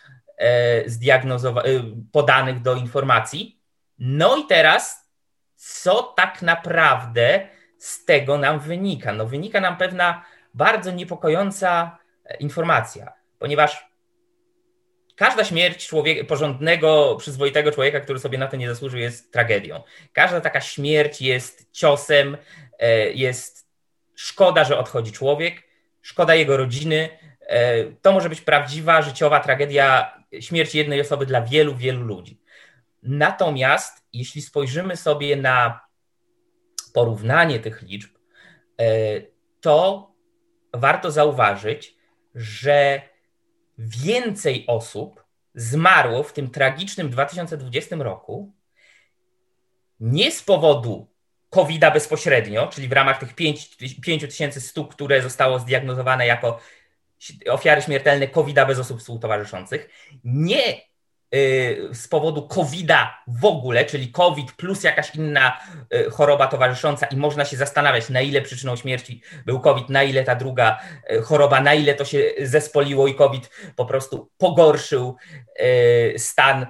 podanych 2.13 2.63
do 2.63 2.75
informacji. 2.75 3.61
No 3.99 4.37
i 4.37 4.47
teraz, 4.47 5.11
co 5.57 6.03
tak 6.03 6.43
naprawdę 6.43 7.49
z 7.79 8.05
tego 8.05 8.39
nam 8.39 8.61
wynika? 8.61 9.13
No 9.13 9.27
wynika 9.27 9.61
nam 9.61 9.77
pewna 9.77 10.25
bardzo 10.55 10.91
niepokojąca 10.91 11.99
e, 12.25 12.37
informacja, 12.37 13.13
ponieważ 13.39 13.86
każda 15.17 15.45
śmierć 15.45 15.87
człowieka, 15.87 16.25
porządnego, 16.25 17.17
przyzwoitego 17.19 17.73
człowieka, 17.73 18.01
który 18.01 18.19
sobie 18.19 18.39
na 18.39 18.47
to 18.47 18.57
nie 18.57 18.69
zasłużył, 18.69 19.01
jest 19.01 19.33
tragedią. 19.33 19.83
Każda 20.13 20.41
taka 20.41 20.61
śmierć 20.61 21.23
jest 21.23 21.73
ciosem, 21.73 22.37
e, 22.79 23.13
jest 23.13 23.69
szkoda, 24.15 24.65
że 24.65 24.79
odchodzi 24.79 25.13
człowiek, 25.13 25.63
szkoda 26.03 26.35
jego 26.35 26.57
rodziny. 26.57 27.09
To 28.03 28.13
może 28.13 28.29
być 28.29 28.41
prawdziwa, 28.41 29.03
życiowa 29.03 29.41
tragedia 29.41 30.17
śmierć 30.41 30.75
jednej 30.75 31.01
osoby 31.01 31.27
dla 31.27 31.43
wielu, 31.43 31.77
wielu 31.77 32.03
ludzi. 32.03 32.41
Natomiast 33.03 34.05
jeśli 34.13 34.43
spojrzymy 34.43 34.97
sobie 34.97 35.37
na 35.37 35.81
porównanie 36.95 37.61
tych 37.61 37.83
liczb, 37.83 38.11
e, 38.81 38.87
to 39.61 40.11
warto 40.73 41.11
zauważyć, 41.11 41.97
że 42.35 43.03
więcej 43.79 44.65
osób 44.67 45.25
zmarło 45.55 46.23
w 46.23 46.33
tym 46.33 46.51
tragicznym 46.51 47.11
2020 47.11 47.97
roku 47.97 48.53
nie 50.01 50.31
z 50.31 50.43
powodu 50.43 51.09
COVID-a 51.51 51.91
bezpośrednio, 51.91 52.67
czyli 52.67 52.89
w 52.89 52.93
ramach 52.93 53.19
tych 53.19 53.35
5100, 54.03 54.85
które 54.85 55.23
zostało 55.23 55.59
zdiagnozowane 55.59 56.27
jako 56.27 56.61
ofiary 57.51 57.83
śmiertelne 57.83 58.29
COVID-a 58.29 58.67
bez 58.67 58.79
osób 58.79 59.01
współtowarzyszących, 59.01 59.89
nie 60.25 60.81
z 61.93 62.09
powodu 62.11 62.49
COVID-a 62.49 63.23
w 63.27 63.45
ogóle, 63.45 63.85
czyli 63.85 64.13
COVID 64.13 64.53
plus 64.53 64.85
jakaś 64.85 65.15
inna 65.15 65.61
y, 65.95 66.11
choroba 66.11 66.47
towarzysząca 66.47 67.07
i 67.07 67.17
można 67.17 67.45
się 67.45 67.57
zastanawiać, 67.57 68.09
na 68.09 68.21
ile 68.21 68.43
przyczyną 68.43 68.77
śmierci 68.77 69.23
był 69.47 69.61
COVID, 69.61 69.89
na 69.89 70.03
ile 70.03 70.25
ta 70.25 70.35
druga 70.35 70.79
y, 71.11 71.23
choroba, 71.23 71.61
na 71.61 71.75
ile 71.75 71.95
to 71.95 72.05
się 72.05 72.25
zespoliło 72.41 73.07
i 73.09 73.15
COVID 73.15 73.51
po 73.77 73.87
prostu 73.87 74.31
pogorszył 74.39 75.17
stan 76.17 76.67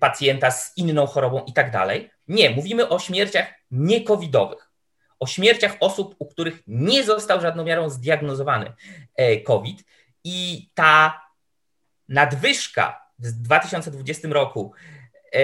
pacjenta 0.00 0.50
z 0.50 0.76
inną 0.76 1.06
chorobą 1.06 1.44
i 1.44 1.52
tak 1.52 1.70
dalej. 1.70 2.10
Nie, 2.28 2.50
mówimy 2.50 2.88
o 2.88 2.98
śmierciach 2.98 3.46
niekowidowych 3.70 4.72
o 5.22 5.26
śmierciach 5.26 5.76
osób, 5.80 6.14
u 6.18 6.26
których 6.26 6.62
nie 6.66 7.04
został 7.04 7.40
żadną 7.40 7.64
miarą 7.64 7.90
zdiagnozowany 7.90 8.72
e, 9.16 9.40
COVID. 9.40 9.84
I 10.24 10.68
ta 10.74 11.22
nadwyżka 12.08 13.01
w 13.22 13.32
2020 13.32 14.28
roku 14.28 14.72
e, 15.32 15.38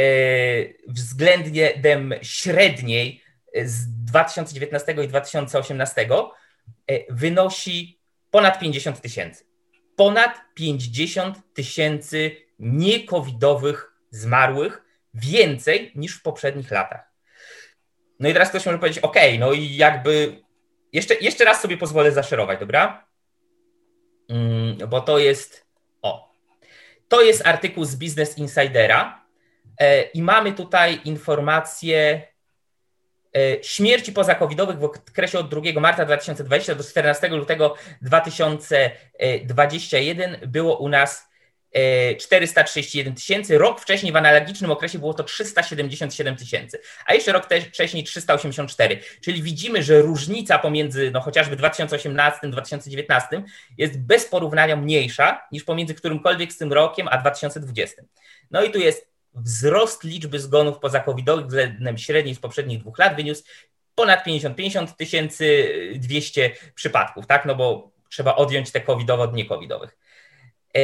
względem 0.89 2.15
średniej 2.23 3.23
z 3.65 4.05
2019 4.05 4.97
i 5.05 5.09
2018 5.09 6.09
e, 6.87 7.15
wynosi 7.15 7.99
ponad 8.31 8.59
50 8.59 9.01
tysięcy. 9.01 9.45
Ponad 9.97 10.41
50 10.55 11.55
tysięcy 11.55 12.37
niekowidowych 12.59 13.93
zmarłych, 14.11 14.85
więcej 15.15 15.93
niż 15.95 16.15
w 16.15 16.23
poprzednich 16.23 16.71
latach. 16.71 17.09
No 18.21 18.29
i 18.29 18.33
teraz 18.33 18.49
ktoś 18.49 18.67
może 18.67 18.79
powiedzieć, 18.79 19.05
OK, 19.05 19.17
no 19.39 19.53
i 19.53 19.77
jakby 19.77 20.43
jeszcze, 20.93 21.15
jeszcze 21.15 21.45
raz 21.45 21.61
sobie 21.61 21.77
pozwolę 21.77 22.13
zaszerować, 22.13 22.61
dobra? 22.61 23.09
Mm, 24.29 24.89
bo 24.89 25.01
to 25.01 25.19
jest, 25.19 25.67
to 27.09 27.23
jest 27.23 27.47
artykuł 27.47 27.85
z 27.85 27.95
Business 27.95 28.39
Insidera 28.39 29.25
e, 29.79 30.03
i 30.03 30.23
mamy 30.23 30.53
tutaj 30.53 31.01
informację 31.05 32.23
e, 33.37 33.65
śmierci 33.65 34.13
pozakowidowych 34.13 34.79
w 34.79 34.85
okresie 34.85 35.39
od 35.39 35.49
2 35.49 35.61
marca 35.81 36.05
2020 36.05 36.75
do 36.75 36.85
14 36.85 37.29
lutego 37.29 37.75
2021 38.03 40.37
było 40.47 40.79
u 40.79 40.89
nas 40.89 41.28
431 42.19 43.15
tysięcy, 43.15 43.59
rok 43.59 43.81
wcześniej 43.81 44.13
w 44.13 44.17
analogicznym 44.17 44.71
okresie 44.71 44.99
było 44.99 45.15
to 45.15 45.25
377 45.25 46.37
tysięcy, 46.37 46.81
a 47.07 47.15
jeszcze 47.15 47.33
rok 47.33 47.49
wcześniej 47.69 48.05
384. 48.05 49.01
Czyli 49.21 49.43
widzimy, 49.43 49.83
że 49.83 50.03
różnica 50.03 50.59
pomiędzy 50.59 51.11
no, 51.11 51.21
chociażby 51.21 51.57
2018 51.57 52.41
a 52.43 52.47
2019 52.47 53.43
jest 53.79 54.01
bez 54.01 54.27
porównania 54.27 54.77
mniejsza 54.77 55.41
niż 55.53 55.65
pomiędzy 55.65 55.95
którymkolwiek 55.95 56.53
z 56.53 56.59
tym 56.59 56.73
rokiem 56.73 57.09
a 57.11 57.19
2020. 57.19 58.03
No 58.51 58.63
i 58.63 58.71
tu 58.71 58.79
jest 58.79 59.09
wzrost 59.35 60.05
liczby 60.05 60.41
zgonów 60.41 60.79
pozakowidowych 60.79 61.47
względem 61.47 61.99
średniej 61.99 62.35
z 62.35 62.39
poprzednich 62.39 62.81
dwóch 62.81 62.99
lat 62.99 63.17
wyniósł 63.17 63.43
ponad 63.95 64.25
50, 64.25 64.57
50 64.57 64.97
tysięcy 64.97 65.69
200 65.95 66.51
przypadków, 66.75 67.27
tak? 67.27 67.45
No 67.45 67.55
bo 67.55 67.91
trzeba 68.09 68.37
odjąć 68.37 68.71
te 68.71 68.81
covidowe 68.81 69.23
od 69.23 69.35
niecovidowych. 69.35 69.97
E, 70.77 70.81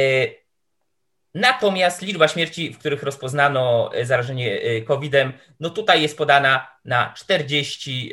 Natomiast 1.35 2.01
liczba 2.01 2.27
śmierci, 2.27 2.73
w 2.73 2.77
których 2.77 3.03
rozpoznano 3.03 3.91
e, 3.93 4.05
zarażenie 4.05 4.61
e, 4.61 4.81
COVID-em, 4.81 5.33
no 5.59 5.69
tutaj 5.69 6.01
jest 6.01 6.17
podana 6.17 6.67
na 6.85 7.13
40 7.17 8.11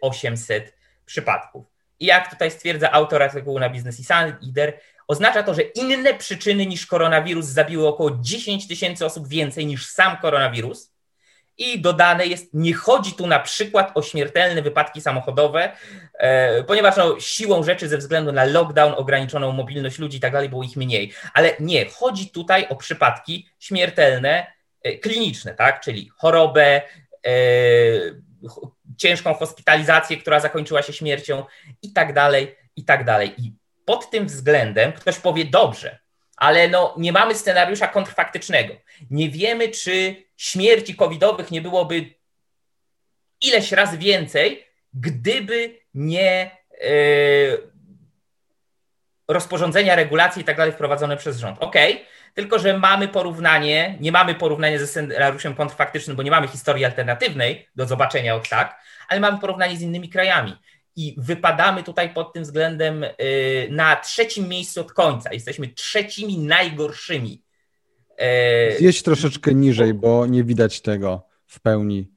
800 0.00 0.76
przypadków. 1.04 1.66
I 2.00 2.06
jak 2.06 2.30
tutaj 2.30 2.50
stwierdza 2.50 2.92
autor 2.92 3.22
artykułu 3.22 3.58
na 3.58 3.68
Business 3.68 3.98
Insider, 3.98 4.80
oznacza 5.08 5.42
to, 5.42 5.54
że 5.54 5.62
inne 5.62 6.14
przyczyny 6.14 6.66
niż 6.66 6.86
koronawirus 6.86 7.46
zabiły 7.46 7.88
około 7.88 8.10
10 8.20 8.68
tysięcy 8.68 9.06
osób 9.06 9.28
więcej 9.28 9.66
niż 9.66 9.86
sam 9.86 10.16
koronawirus 10.16 10.95
I 11.58 11.80
dodane 11.80 12.26
jest, 12.26 12.54
nie 12.54 12.74
chodzi 12.74 13.12
tu 13.12 13.26
na 13.26 13.38
przykład 13.38 13.92
o 13.94 14.02
śmiertelne 14.02 14.62
wypadki 14.62 15.00
samochodowe, 15.00 15.72
e, 16.14 16.64
ponieważ 16.64 16.96
no, 16.96 17.20
siłą 17.20 17.62
rzeczy 17.62 17.88
ze 17.88 17.98
względu 17.98 18.32
na 18.32 18.44
lockdown, 18.44 18.94
ograniczoną 18.96 19.52
mobilność 19.52 19.98
ludzi 19.98 20.16
i 20.16 20.20
tak 20.20 20.32
dalej 20.32 20.48
było 20.48 20.62
ich 20.62 20.76
mniej. 20.76 21.12
Ale 21.34 21.52
nie, 21.60 21.86
chodzi 21.86 22.30
tutaj 22.30 22.68
o 22.68 22.76
przypadki 22.76 23.48
śmiertelne, 23.58 24.46
e, 24.82 24.98
kliniczne, 24.98 25.54
tak? 25.54 25.80
czyli 25.80 26.10
chorobę, 26.16 26.82
e, 27.26 27.30
ciężką 28.96 29.34
hospitalizację, 29.34 30.16
która 30.16 30.40
zakończyła 30.40 30.82
się 30.82 30.92
śmiercią 30.92 31.44
i 31.82 31.92
tak 31.92 32.12
dalej, 32.12 32.56
i 32.76 32.84
tak 32.84 33.04
dalej. 33.04 33.34
I 33.38 33.52
pod 33.84 34.10
tym 34.10 34.26
względem 34.26 34.92
ktoś 34.92 35.18
powie 35.18 35.44
dobrze, 35.44 35.98
ale 36.36 36.68
no, 36.68 36.94
nie 36.98 37.12
mamy 37.12 37.34
scenariusza 37.34 37.88
kontrfaktycznego. 37.88 38.74
Nie 39.10 39.30
wiemy, 39.30 39.68
czy 39.68 40.24
śmierci 40.36 40.94
covidowych 40.94 41.50
nie 41.50 41.60
byłoby 41.60 42.14
ileś 43.40 43.72
razy 43.72 43.98
więcej, 43.98 44.66
gdyby 44.94 45.78
nie 45.94 46.50
yy, 46.80 47.70
rozporządzenia, 49.28 49.94
regulacje 49.94 50.42
i 50.42 50.44
tak 50.44 50.56
dalej 50.56 50.72
wprowadzone 50.72 51.16
przez 51.16 51.38
rząd. 51.38 51.56
OK, 51.60 51.74
tylko 52.34 52.58
że 52.58 52.78
mamy 52.78 53.08
porównanie, 53.08 53.96
nie 54.00 54.12
mamy 54.12 54.34
porównania 54.34 54.78
ze 54.78 54.86
scenariuszem 54.86 55.54
kontrfaktycznym, 55.54 56.16
bo 56.16 56.22
nie 56.22 56.30
mamy 56.30 56.48
historii 56.48 56.84
alternatywnej 56.84 57.68
do 57.76 57.86
zobaczenia 57.86 58.34
od 58.34 58.48
tak, 58.48 58.80
ale 59.08 59.20
mamy 59.20 59.38
porównanie 59.38 59.76
z 59.76 59.82
innymi 59.82 60.08
krajami 60.08 60.56
i 60.96 61.14
wypadamy 61.18 61.82
tutaj 61.82 62.14
pod 62.14 62.32
tym 62.32 62.42
względem 62.42 63.04
y, 63.04 63.12
na 63.70 63.96
trzecim 63.96 64.48
miejscu 64.48 64.80
od 64.80 64.92
końca. 64.92 65.32
Jesteśmy 65.32 65.68
trzecimi 65.68 66.38
najgorszymi. 66.38 67.42
Y, 68.72 68.78
Zjeść 68.78 69.02
troszeczkę 69.02 69.54
niżej, 69.54 69.94
bo 69.94 70.26
nie 70.26 70.44
widać 70.44 70.80
tego 70.80 71.26
w 71.46 71.60
pełni. 71.60 72.10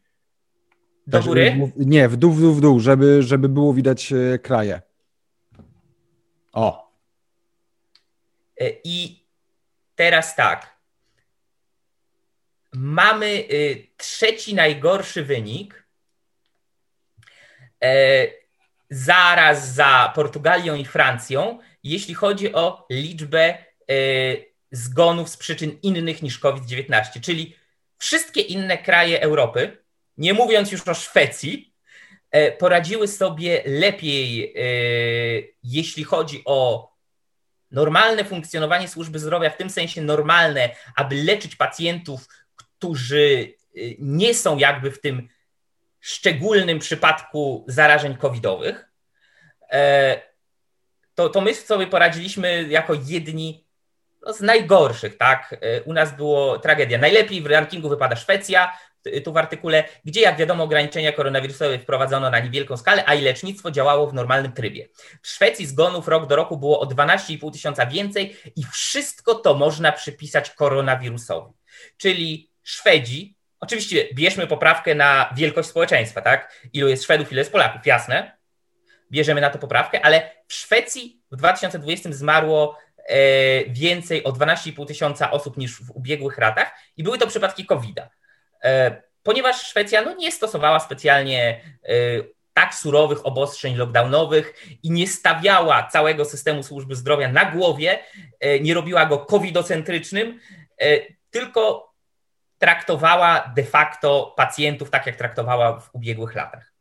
Do 1.08 1.24
góry? 1.24 1.72
Nie, 1.78 2.10
w 2.10 2.18
dół, 2.18 2.32
w 2.32 2.42
dół, 2.42 2.54
w 2.54 2.62
dół, 2.62 2.80
żeby, 2.80 3.24
żeby 3.24 3.50
było 3.50 3.74
widać 3.74 4.12
y, 4.12 4.40
kraje. 4.44 4.82
O. 6.54 6.90
I 8.84 9.26
teraz 9.96 10.36
tak. 10.36 10.80
Mamy 12.74 13.44
trzeci 13.98 14.56
najgorszy 14.56 15.24
wynik 15.24 15.88
zaraz 18.90 19.74
za 19.74 20.12
Portugalią 20.16 20.76
i 20.76 20.86
Francją, 20.86 21.60
jeśli 21.84 22.14
chodzi 22.14 22.54
o 22.54 22.88
liczbę 22.90 23.44
e, 23.48 23.96
zgonów 24.72 25.30
z 25.30 25.38
przyczyn 25.38 25.80
innych 25.82 26.22
niż 26.22 26.40
COVID-19, 26.40 27.20
czyli 27.22 27.56
wszystkie 27.98 28.42
inne 28.42 28.78
kraje 28.78 29.22
Europy, 29.22 29.78
nie 30.18 30.34
mówiąc 30.34 30.72
już 30.72 30.88
o 30.88 30.94
Szwecji, 30.94 31.74
e, 32.32 32.52
poradziły 32.52 33.08
sobie 33.08 33.64
lepiej, 33.66 34.54
e, 34.56 34.62
jeśli 35.64 36.04
chodzi 36.04 36.42
o 36.46 36.90
normalne 37.72 38.26
funkcjonowanie 38.26 38.88
służby 38.88 39.20
zdrowia, 39.20 39.50
w 39.50 39.58
tym 39.58 39.70
sensie 39.70 40.02
normalne, 40.02 40.70
aby 40.96 41.16
leczyć 41.16 41.56
pacjentów, 41.56 42.28
którzy 42.56 43.54
nie 44.00 44.34
są 44.34 44.58
jakby 44.58 44.92
w 44.92 45.02
tym 45.02 45.30
szczególnym 46.02 46.80
przypadku 46.80 47.66
zarażeń 47.68 48.18
covidowych, 48.18 48.90
e, 49.72 50.22
to, 51.16 51.30
to 51.30 51.42
my 51.42 51.56
sobie 51.56 51.88
poradziliśmy 51.88 52.68
jako 52.70 52.94
jedni 53.06 53.66
no, 54.22 54.34
z 54.34 54.42
najgorszych, 54.42 55.18
tak? 55.18 55.56
E, 55.62 55.84
u 55.84 55.94
nas 55.94 56.16
było 56.16 56.60
tragedia. 56.60 56.98
Najlepiej 56.98 57.42
w 57.42 57.46
rankingu 57.46 57.90
wypada 57.90 58.16
Szwecja, 58.16 58.78
tu 59.24 59.34
w 59.34 59.38
artykule, 59.38 59.84
gdzie 60.06 60.22
jak 60.22 60.38
wiadomo 60.38 60.64
ograniczenia 60.64 61.12
koronawirusowe 61.12 61.80
wprowadzono 61.80 62.30
na 62.30 62.40
niewielką 62.40 62.78
skalę, 62.78 63.04
a 63.06 63.16
i 63.16 63.22
lecznictwo 63.22 63.72
działało 63.72 64.08
w 64.08 64.14
normalnym 64.14 64.52
trybie. 64.52 64.88
W 65.22 65.28
Szwecji 65.28 65.66
zgonów 65.66 66.08
rok 66.08 66.28
do 66.28 66.36
roku 66.36 66.58
było 66.58 66.80
o 66.80 66.86
12,5 66.86 67.52
tysiąca 67.52 67.86
więcej 67.86 68.38
i 68.56 68.64
wszystko 68.64 69.36
to 69.36 69.54
można 69.54 69.92
przypisać 69.92 70.52
koronawirusowi. 70.52 71.54
Czyli 71.98 72.50
Szwedzi 72.64 73.36
Oczywiście 73.60 74.08
bierzmy 74.14 74.48
poprawkę 74.48 74.96
na 74.96 75.34
wielkość 75.36 75.70
społeczeństwa, 75.70 76.22
tak? 76.22 76.68
Ilu 76.74 76.88
jest 76.88 77.04
Szwedów, 77.04 77.32
ile 77.32 77.42
jest 77.42 77.52
Polaków, 77.52 77.86
jasne. 77.86 78.38
Bierzemy 79.12 79.42
na 79.42 79.50
to 79.50 79.60
poprawkę, 79.60 80.06
ale 80.06 80.32
w 80.48 80.54
Szwecji 80.54 81.22
w 81.32 81.36
2020 81.36 82.14
zmarło 82.14 82.78
e, 82.98 83.16
więcej 83.66 84.24
o 84.24 84.32
12,5 84.32 84.88
tysiąca 84.88 85.32
osób 85.32 85.58
niż 85.58 85.82
w 85.82 85.92
ubiegłych 85.92 86.38
latach 86.38 86.72
i 86.98 87.04
były 87.04 87.18
to 87.18 87.28
przypadki 87.28 87.66
COVID-a. 87.66 88.10
E, 88.64 89.02
ponieważ 89.24 89.68
Szwecja 89.68 90.02
no, 90.02 90.16
nie 90.16 90.32
stosowała 90.32 90.80
specjalnie 90.80 91.62
e, 91.84 91.94
tak 92.54 92.76
surowych 92.76 93.26
obostrzeń 93.26 93.76
lockdownowych 93.76 94.54
i 94.84 94.92
nie 94.92 95.08
stawiała 95.08 95.88
całego 95.92 96.26
systemu 96.26 96.64
służby 96.64 96.96
zdrowia 96.96 97.32
na 97.32 97.46
głowie, 97.46 98.00
nie 98.62 98.74
robiła 98.74 99.06
go 99.06 99.18
covidocentrycznym, 99.18 100.40
tylko 101.32 101.89
traktowała 102.60 103.52
de 103.56 103.64
facto 103.64 104.34
pacjentów 104.38 104.90
tak, 104.90 105.06
jak 105.06 105.16
traktowała 105.16 105.80
w 105.80 105.90
ubiegłych 105.94 106.36
latach. 106.36 106.74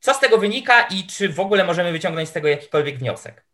Co 0.00 0.14
z 0.14 0.20
tego 0.20 0.38
wynika 0.38 0.82
i 0.82 1.06
czy 1.06 1.28
w 1.28 1.40
ogóle 1.40 1.64
możemy 1.64 1.92
wyciągnąć 1.92 2.28
z 2.28 2.32
tego 2.32 2.48
jakikolwiek 2.48 2.98
wniosek? 2.98 3.44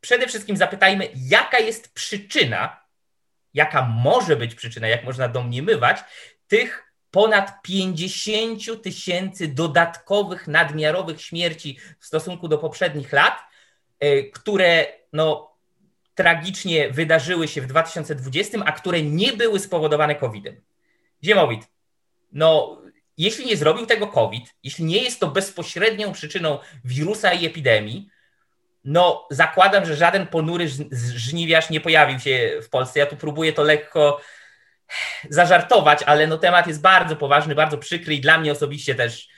Przede 0.00 0.26
wszystkim 0.26 0.56
zapytajmy, 0.56 1.08
jaka 1.14 1.58
jest 1.58 1.94
przyczyna, 1.94 2.84
jaka 3.54 3.82
może 3.82 4.36
być 4.36 4.54
przyczyna, 4.54 4.88
jak 4.88 5.04
można 5.04 5.28
domniemywać, 5.28 5.98
tych 6.48 6.92
ponad 7.10 7.62
50 7.62 8.82
tysięcy 8.82 9.48
dodatkowych 9.48 10.48
nadmiarowych 10.48 11.22
śmierci 11.22 11.78
w 11.98 12.06
stosunku 12.06 12.48
do 12.48 12.58
poprzednich 12.58 13.12
lat, 13.12 13.38
e, 14.00 14.22
które 14.22 14.86
no, 15.12 15.49
tragicznie 16.20 16.90
wydarzyły 16.90 17.48
się 17.48 17.62
w 17.62 17.66
2020, 17.66 18.58
a 18.64 18.72
które 18.72 19.02
nie 19.02 19.32
były 19.32 19.60
spowodowane 19.60 20.14
COVID-em. 20.14 20.60
Ziemowit, 21.24 21.68
no 22.32 22.78
jeśli 23.18 23.46
nie 23.46 23.56
zrobił 23.56 23.86
tego 23.86 24.06
COVID, 24.06 24.54
jeśli 24.62 24.84
nie 24.84 25.02
jest 25.02 25.20
to 25.20 25.26
bezpośrednią 25.26 26.12
przyczyną 26.12 26.58
wirusa 26.84 27.32
i 27.32 27.46
epidemii, 27.46 28.08
no 28.84 29.26
zakładam, 29.30 29.86
że 29.86 29.96
żaden 29.96 30.26
ponury 30.26 30.68
żniwiarz 31.14 31.70
nie 31.70 31.80
pojawił 31.80 32.20
się 32.20 32.60
w 32.62 32.68
Polsce. 32.68 33.00
Ja 33.00 33.06
tu 33.06 33.16
próbuję 33.16 33.52
to 33.52 33.62
lekko 33.62 34.20
zażartować, 35.40 36.02
ale 36.02 36.26
no 36.26 36.38
temat 36.38 36.66
jest 36.66 36.80
bardzo 36.80 37.16
poważny, 37.16 37.54
bardzo 37.54 37.78
przykry 37.78 38.14
i 38.14 38.20
dla 38.20 38.38
mnie 38.38 38.52
osobiście 38.52 38.94
też 38.94 39.28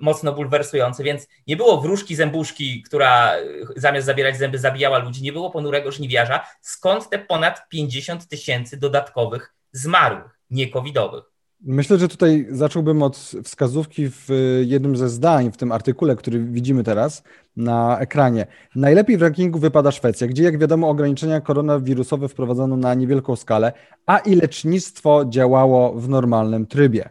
mocno 0.00 0.32
bulwersujący, 0.32 1.04
więc 1.04 1.28
nie 1.46 1.56
było 1.56 1.80
wróżki 1.80 2.16
zębuszki, 2.16 2.82
która 2.82 3.32
zamiast 3.76 4.06
zabierać 4.06 4.36
zęby 4.36 4.58
zabijała 4.58 4.98
ludzi, 4.98 5.22
nie 5.22 5.32
było 5.32 5.50
ponurego 5.50 5.92
żniwiarza. 5.92 6.46
Skąd 6.60 7.10
te 7.10 7.18
ponad 7.18 7.68
50 7.68 8.28
tysięcy 8.28 8.76
dodatkowych 8.76 9.54
zmarłych, 9.72 10.38
nie 10.50 10.68
covidowych? 10.68 11.24
Myślę, 11.60 11.98
że 11.98 12.08
tutaj 12.08 12.46
zacząłbym 12.50 13.02
od 13.02 13.16
wskazówki 13.44 14.10
w 14.10 14.28
jednym 14.64 14.96
ze 14.96 15.08
zdań 15.08 15.52
w 15.52 15.56
tym 15.56 15.72
artykule, 15.72 16.16
który 16.16 16.40
widzimy 16.40 16.84
teraz 16.84 17.22
na 17.56 17.98
ekranie. 17.98 18.46
Najlepiej 18.74 19.18
w 19.18 19.22
rankingu 19.22 19.58
wypada 19.58 19.90
Szwecja, 19.90 20.26
gdzie 20.26 20.42
jak 20.42 20.58
wiadomo 20.58 20.88
ograniczenia 20.88 21.40
koronawirusowe 21.40 22.28
wprowadzono 22.28 22.76
na 22.76 22.94
niewielką 22.94 23.36
skalę, 23.36 23.72
a 24.06 24.18
i 24.18 24.34
lecznictwo 24.34 25.24
działało 25.28 25.92
w 25.92 26.08
normalnym 26.08 26.66
trybie 26.66 27.08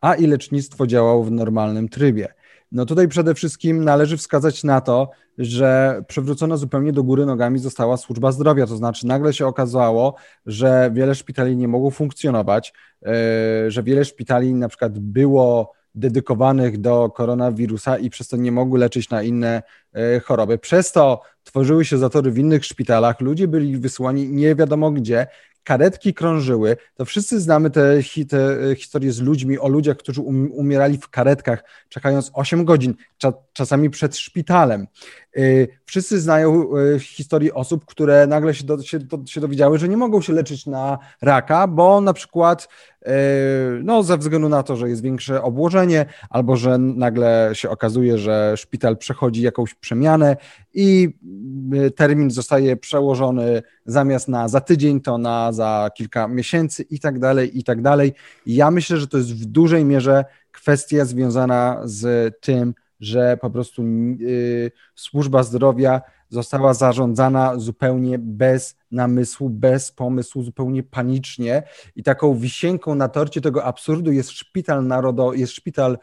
a 0.00 0.14
i 0.14 0.26
lecznictwo 0.26 0.86
działało 0.86 1.24
w 1.24 1.30
normalnym 1.30 1.88
trybie. 1.88 2.28
No 2.72 2.86
tutaj 2.86 3.08
przede 3.08 3.34
wszystkim 3.34 3.84
należy 3.84 4.16
wskazać 4.16 4.64
na 4.64 4.80
to, 4.80 5.10
że 5.38 6.02
przywrócona 6.08 6.56
zupełnie 6.56 6.92
do 6.92 7.02
góry 7.02 7.26
nogami 7.26 7.58
została 7.58 7.96
służba 7.96 8.32
zdrowia, 8.32 8.66
to 8.66 8.76
znaczy 8.76 9.06
nagle 9.06 9.32
się 9.32 9.46
okazało, 9.46 10.14
że 10.46 10.90
wiele 10.94 11.14
szpitali 11.14 11.56
nie 11.56 11.68
mogło 11.68 11.90
funkcjonować, 11.90 12.72
e, 13.06 13.70
że 13.70 13.82
wiele 13.82 14.04
szpitali 14.04 14.54
na 14.54 14.68
przykład 14.68 14.98
było 14.98 15.72
dedykowanych 15.94 16.80
do 16.80 17.10
koronawirusa 17.10 17.98
i 17.98 18.10
przez 18.10 18.28
to 18.28 18.36
nie 18.36 18.52
mogły 18.52 18.78
leczyć 18.78 19.10
na 19.10 19.22
inne 19.22 19.62
e, 19.92 20.20
choroby. 20.20 20.58
Przez 20.58 20.92
to 20.92 21.20
tworzyły 21.44 21.84
się 21.84 21.98
zatory 21.98 22.30
w 22.30 22.38
innych 22.38 22.64
szpitalach, 22.64 23.20
ludzie 23.20 23.48
byli 23.48 23.78
wysyłani 23.78 24.28
nie 24.28 24.54
wiadomo 24.54 24.90
gdzie 24.90 25.26
karetki 25.64 26.14
krążyły, 26.14 26.76
to 26.94 27.04
wszyscy 27.04 27.40
znamy 27.40 27.70
te, 27.70 28.00
te 28.28 28.70
e, 28.70 28.74
historie 28.74 29.12
z 29.12 29.20
ludźmi, 29.20 29.58
o 29.58 29.68
ludziach, 29.68 29.96
którzy 29.96 30.20
um, 30.20 30.52
umierali 30.52 30.98
w 30.98 31.08
karetkach, 31.08 31.64
czekając 31.88 32.30
8 32.34 32.64
godzin, 32.64 32.94
cza, 33.18 33.32
czasami 33.52 33.90
przed 33.90 34.16
szpitalem. 34.16 34.86
E, 35.36 35.40
wszyscy 35.84 36.20
znają 36.20 36.68
e, 36.76 36.98
historię 36.98 37.54
osób, 37.54 37.84
które 37.84 38.26
nagle 38.26 38.54
się, 38.54 38.64
do, 38.64 38.82
się, 38.82 38.98
do, 38.98 39.26
się 39.26 39.40
dowiedziały, 39.40 39.78
że 39.78 39.88
nie 39.88 39.96
mogą 39.96 40.20
się 40.20 40.32
leczyć 40.32 40.66
na 40.66 40.98
raka, 41.22 41.66
bo 41.66 42.00
na 42.00 42.12
przykład 42.12 42.68
no, 43.82 44.02
ze 44.02 44.18
względu 44.18 44.48
na 44.48 44.62
to, 44.62 44.76
że 44.76 44.88
jest 44.88 45.02
większe 45.02 45.42
obłożenie, 45.42 46.06
albo 46.30 46.56
że 46.56 46.78
nagle 46.78 47.50
się 47.52 47.70
okazuje, 47.70 48.18
że 48.18 48.54
szpital 48.56 48.96
przechodzi 48.96 49.42
jakąś 49.42 49.74
przemianę 49.74 50.36
i 50.74 51.18
termin 51.96 52.30
zostaje 52.30 52.76
przełożony 52.76 53.62
zamiast 53.86 54.28
na 54.28 54.48
za 54.48 54.60
tydzień, 54.60 55.00
to 55.00 55.18
na 55.18 55.52
za 55.52 55.90
kilka 55.94 56.28
miesięcy 56.28 56.82
i 56.82 57.00
tak 57.00 57.18
dalej, 57.18 57.58
i 57.58 57.64
tak 57.64 57.82
dalej. 57.82 58.12
Ja 58.46 58.70
myślę, 58.70 58.96
że 58.96 59.06
to 59.06 59.18
jest 59.18 59.34
w 59.34 59.44
dużej 59.44 59.84
mierze 59.84 60.24
kwestia 60.52 61.04
związana 61.04 61.80
z 61.84 62.34
tym, 62.40 62.74
że 63.00 63.36
po 63.36 63.50
prostu 63.50 63.82
yy, 64.18 64.70
służba 64.94 65.42
zdrowia 65.42 66.00
została 66.28 66.74
zarządzana 66.74 67.58
zupełnie 67.58 68.18
bez 68.18 68.76
namysłu, 68.90 69.50
bez 69.50 69.92
pomysłu, 69.92 70.42
zupełnie 70.42 70.82
panicznie. 70.82 71.62
I 71.96 72.02
taką 72.02 72.34
wisienką 72.34 72.94
na 72.94 73.08
torcie 73.08 73.40
tego 73.40 73.64
absurdu 73.64 74.12
jest 74.12 74.30
szpital 74.30 74.86
narodowy, 74.86 75.38
jest 75.38 75.52
szpital 75.52 75.98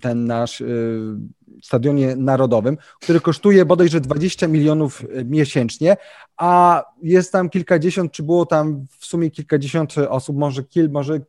ten 0.00 0.26
nasz 0.26 0.60
y, 0.60 1.16
stadionie 1.62 2.16
narodowym, 2.16 2.76
który 3.00 3.20
kosztuje 3.20 3.64
bodajże 3.64 4.00
20 4.00 4.48
milionów 4.48 5.02
miesięcznie, 5.24 5.96
a 6.36 6.84
jest 7.02 7.32
tam 7.32 7.50
kilkadziesiąt, 7.50 8.12
czy 8.12 8.22
było 8.22 8.46
tam 8.46 8.86
w 8.98 9.06
sumie 9.06 9.30
kilkadziesiąt 9.30 9.98
osób, 9.98 10.36
może, 10.36 10.62
kil, 10.64 10.90
może 10.90 11.20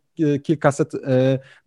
kilkaset 0.44 0.94
y, 0.94 1.00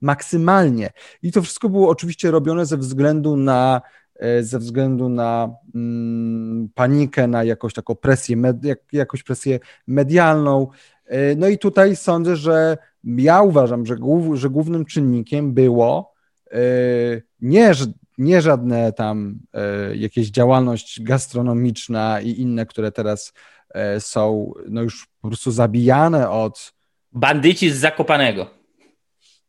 maksymalnie. 0.00 0.90
I 1.22 1.32
to 1.32 1.42
wszystko 1.42 1.68
było 1.68 1.88
oczywiście 1.88 2.30
robione 2.30 2.66
ze 2.66 2.76
względu 2.76 3.36
na 3.36 3.80
E, 4.18 4.42
ze 4.42 4.58
względu 4.58 5.08
na 5.08 5.56
mm, 5.74 6.68
panikę, 6.74 7.26
na 7.26 7.44
jakąś 7.44 7.74
taką 7.74 7.94
presję, 7.94 8.36
med, 8.36 8.64
jak, 8.64 8.78
jakąś 8.92 9.22
presję 9.22 9.60
medialną. 9.86 10.68
E, 11.06 11.36
no 11.36 11.48
i 11.48 11.58
tutaj 11.58 11.96
sądzę, 11.96 12.36
że 12.36 12.78
ja 13.04 13.42
uważam, 13.42 13.86
że, 13.86 13.96
głów, 13.96 14.38
że 14.38 14.50
głównym 14.50 14.84
czynnikiem 14.84 15.54
było 15.54 16.14
e, 16.50 16.58
nie, 17.40 17.74
nie 18.18 18.42
żadne 18.42 18.92
tam 18.92 19.38
jakieś 19.94 20.30
działalność 20.30 21.02
gastronomiczna 21.02 22.20
i 22.20 22.40
inne, 22.40 22.66
które 22.66 22.92
teraz 22.92 23.32
są 23.98 24.52
no 24.68 24.82
już 24.82 25.08
po 25.20 25.28
prostu 25.28 25.50
zabijane 25.50 26.30
od. 26.30 26.72
Bandyci 27.12 27.70
z 27.70 27.76
Zakopanego. 27.76 28.50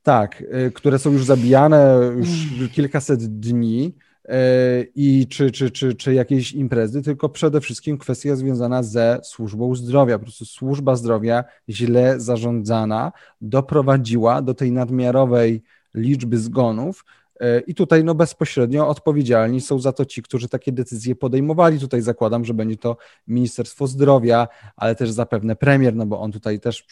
Tak, 0.03 0.43
które 0.73 0.99
są 0.99 1.11
już 1.11 1.25
zabijane 1.25 1.99
już 2.17 2.29
kilkaset 2.71 3.39
dni. 3.39 3.93
E, 4.27 4.83
i 4.95 5.27
czy, 5.27 5.51
czy, 5.51 5.71
czy, 5.71 5.95
czy 5.95 6.13
jakieś 6.13 6.53
imprezy, 6.53 7.01
tylko 7.01 7.29
przede 7.29 7.61
wszystkim 7.61 7.97
kwestia 7.97 8.35
związana 8.35 8.83
ze 8.83 9.19
służbą 9.23 9.75
zdrowia. 9.75 10.19
Po 10.19 10.23
prostu 10.23 10.45
służba 10.45 10.95
zdrowia 10.95 11.43
źle 11.69 12.19
zarządzana 12.19 13.11
doprowadziła 13.41 14.41
do 14.41 14.53
tej 14.53 14.71
nadmiarowej 14.71 15.63
liczby 15.93 16.37
zgonów. 16.37 17.05
E, 17.39 17.59
I 17.59 17.75
tutaj 17.75 18.03
no, 18.03 18.15
bezpośrednio 18.15 18.87
odpowiedzialni 18.87 19.61
są 19.61 19.79
za 19.79 19.93
to 19.93 20.05
ci, 20.05 20.23
którzy 20.23 20.49
takie 20.49 20.71
decyzje 20.71 21.15
podejmowali. 21.15 21.79
Tutaj 21.79 22.01
zakładam, 22.01 22.45
że 22.45 22.53
będzie 22.53 22.77
to 22.77 22.97
Ministerstwo 23.27 23.87
Zdrowia, 23.87 24.47
ale 24.75 24.95
też 24.95 25.11
zapewne 25.11 25.55
premier, 25.55 25.95
no 25.95 26.05
bo 26.05 26.19
on 26.19 26.31
tutaj 26.31 26.59
też, 26.59 26.85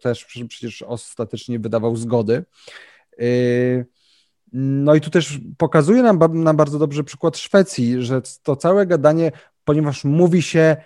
też 0.00 0.24
przecież 0.48 0.82
ostatecznie 0.82 1.58
wydawał 1.58 1.96
zgody. 1.96 2.44
Yy, 3.18 3.86
no 4.52 4.94
i 4.94 5.00
tu 5.00 5.10
też 5.10 5.40
pokazuje 5.58 6.02
nam, 6.02 6.18
nam 6.32 6.56
bardzo 6.56 6.78
dobrze 6.78 7.04
przykład 7.04 7.38
Szwecji, 7.38 8.02
że 8.02 8.22
to 8.42 8.56
całe 8.56 8.86
gadanie, 8.86 9.32
ponieważ 9.64 10.04
mówi 10.04 10.42
się, 10.42 10.76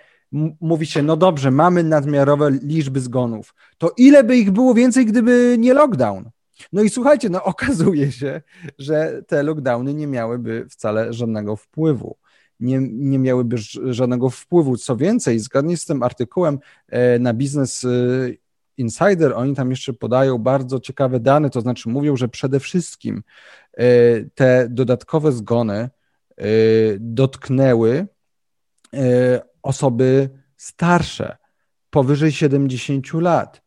mówi 0.61 0.85
się, 0.85 1.03
no 1.03 1.17
dobrze, 1.17 1.51
mamy 1.51 1.83
nadmiarowe 1.83 2.51
liczby 2.51 2.99
zgonów, 2.99 3.55
to 3.77 3.93
ile 3.97 4.23
by 4.23 4.37
ich 4.37 4.51
było 4.51 4.73
więcej, 4.73 5.05
gdyby 5.05 5.55
nie 5.59 5.73
lockdown? 5.73 6.29
No 6.73 6.81
i 6.81 6.89
słuchajcie, 6.89 7.29
no 7.29 7.43
okazuje 7.53 8.11
się, 8.11 8.41
że 8.77 9.21
te 9.27 9.43
lockdowny 9.43 9.93
nie 9.93 10.07
miałyby 10.07 10.65
wcale 10.69 11.13
żadnego 11.13 11.55
wpływu. 11.55 12.17
Nie, 12.59 12.79
nie 12.91 13.19
miałyby 13.19 13.57
żadnego 13.89 14.29
wpływu. 14.29 14.77
Co 14.77 14.97
więcej, 14.97 15.39
zgodnie 15.39 15.77
z 15.77 15.85
tym 15.85 16.03
artykułem 16.03 16.59
e, 16.87 17.19
na 17.19 17.33
biznes 17.33 17.85
e, 17.85 17.87
Insider, 18.77 19.33
oni 19.35 19.55
tam 19.55 19.69
jeszcze 19.69 19.93
podają 19.93 20.37
bardzo 20.37 20.79
ciekawe 20.79 21.19
dane, 21.19 21.49
to 21.49 21.61
znaczy 21.61 21.89
mówią, 21.89 22.15
że 22.15 22.27
przede 22.27 22.59
wszystkim 22.59 23.23
e, 23.73 23.83
te 24.35 24.67
dodatkowe 24.69 25.31
zgony 25.31 25.89
dotknęły 26.99 28.07
osoby 29.61 30.29
starsze, 30.57 31.37
powyżej 31.89 32.31
70 32.31 33.13
lat. 33.13 33.61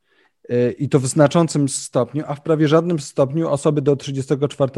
I 0.79 0.88
to 0.88 1.01
w 1.01 1.07
znaczącym 1.07 1.69
stopniu, 1.69 2.25
a 2.27 2.35
w 2.35 2.43
prawie 2.43 2.69
żadnym 2.69 2.99
stopniu 2.99 3.49
osoby 3.49 3.83
do 3.83 3.97
34 3.97 4.71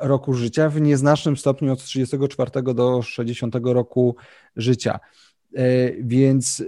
roku 0.00 0.34
życia, 0.34 0.68
w 0.68 0.80
nieznacznym 0.80 1.36
stopniu 1.36 1.72
od 1.72 1.84
34 1.84 2.74
do 2.74 3.02
60 3.02 3.54
roku 3.62 4.16
życia. 4.56 5.00
Więc 6.00 6.62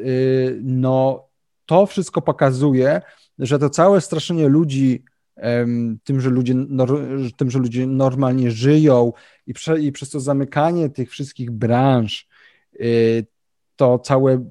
no, 0.62 1.26
to 1.66 1.86
wszystko 1.86 2.22
pokazuje, 2.22 3.02
że 3.38 3.58
to 3.58 3.70
całe 3.70 4.00
straszenie 4.00 4.48
ludzi 4.48 5.04
tym, 6.04 6.20
że 6.20 6.30
ludzie, 6.30 6.54
tym, 7.36 7.50
że 7.50 7.58
ludzie 7.58 7.86
normalnie 7.86 8.50
żyją 8.50 9.12
i, 9.46 9.54
prze, 9.54 9.80
i 9.80 9.92
przez 9.92 10.10
to 10.10 10.20
zamykanie 10.20 10.88
tych 10.90 11.10
wszystkich 11.10 11.50
branż, 11.50 12.28
to 13.76 13.98
całe 13.98 14.44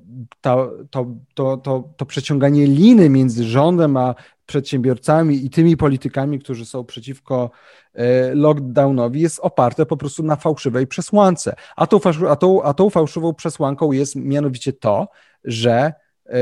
to, 0.46 0.72
to, 0.90 1.06
to, 1.34 1.58
to, 1.58 1.90
to 1.98 2.06
przeciąganie 2.06 2.68
liny 2.68 3.10
między 3.10 3.44
rządem 3.44 3.98
a 3.98 4.16
przedsiębiorcami 4.46 5.46
i 5.46 5.50
tymi 5.50 5.78
politykami, 5.78 6.40
którzy 6.40 6.66
są 6.66 6.84
przeciwko 6.84 7.52
e, 7.94 8.36
lockdownowi, 8.36 9.22
jest 9.22 9.40
oparte 9.40 9.86
po 9.86 9.98
prostu 9.98 10.24
na 10.24 10.36
fałszywej 10.36 10.88
przesłance. 10.88 11.56
A 11.76 11.88
tą, 11.88 12.00
a 12.30 12.36
tą, 12.36 12.64
a 12.64 12.74
tą 12.74 12.90
fałszywą 12.90 13.34
przesłanką 13.34 13.92
jest 13.92 14.16
mianowicie 14.16 14.74
to, 14.74 15.08
że 15.44 15.94
E, 16.30 16.38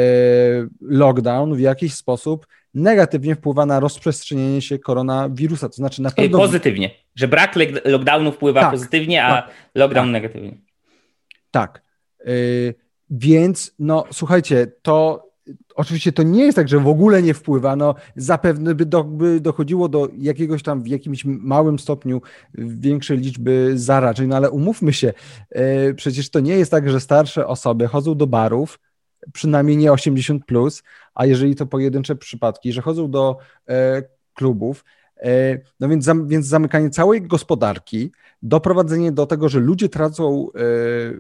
lockdown 0.82 1.56
w 1.56 1.60
jakiś 1.60 1.94
sposób 1.94 2.48
negatywnie 2.74 3.36
wpływa 3.36 3.66
na 3.66 3.80
rozprzestrzenienie 3.80 4.62
się 4.62 4.80
koronawirusa. 4.80 5.70
To 5.70 5.76
znaczy 5.76 6.02
na 6.02 6.12
pewno. 6.12 6.38
Pozytywnie, 6.38 6.92
że 7.16 7.28
brak 7.28 7.56
lockdownu 7.86 8.32
wpływa 8.32 8.62
tak, 8.62 8.72
pozytywnie, 8.72 9.26
a 9.26 9.42
tak, 9.42 9.52
lockdown 9.76 10.06
tak. 10.06 10.14
negatywnie. 10.14 10.58
Tak. 11.52 11.82
Yy, 12.26 12.74
więc, 13.14 13.76
no 13.80 14.04
słuchajcie, 14.12 14.68
to 14.82 15.28
oczywiście 15.76 16.12
to 16.12 16.24
nie 16.24 16.44
jest 16.44 16.56
tak, 16.56 16.70
że 16.70 16.80
w 16.80 16.88
ogóle 16.88 17.22
nie 17.22 17.34
wpływa. 17.34 17.76
No, 17.76 17.96
zapewne 18.16 18.76
by, 18.76 18.86
do, 18.86 19.04
by 19.04 19.40
dochodziło 19.40 19.90
do 19.90 20.10
jakiegoś 20.18 20.64
tam 20.64 20.84
w 20.84 20.88
jakimś 20.88 21.26
małym 21.26 21.80
stopniu 21.80 22.22
większej 22.54 23.18
liczby 23.18 23.72
zarażeń, 23.76 24.28
no 24.28 24.36
ale 24.36 24.52
umówmy 24.52 24.94
się, 24.94 25.14
yy, 25.56 25.94
przecież 25.94 26.30
to 26.30 26.40
nie 26.40 26.58
jest 26.58 26.72
tak, 26.72 26.90
że 26.90 27.00
starsze 27.00 27.48
osoby 27.48 27.88
chodzą 27.88 28.16
do 28.16 28.28
barów 28.28 28.80
przynajmniej 29.34 29.78
nie 29.78 29.92
80, 29.92 30.46
plus, 30.46 30.84
a 31.14 31.26
jeżeli 31.26 31.56
to 31.56 31.66
pojedyncze 31.66 32.16
przypadki, 32.16 32.74
że 32.74 32.82
chodzą 32.82 33.12
do 33.12 33.38
e, 33.70 34.04
klubów. 34.34 34.86
E, 35.18 35.60
no 35.80 35.90
więc, 35.90 36.10
więc 36.26 36.46
zamykanie 36.46 36.90
całej 36.90 37.22
gospodarki, 37.22 38.12
doprowadzenie 38.42 39.12
do 39.12 39.26
tego, 39.26 39.50
że 39.50 39.60
ludzie 39.60 39.90
tracą 39.90 40.48
e, 40.56 40.60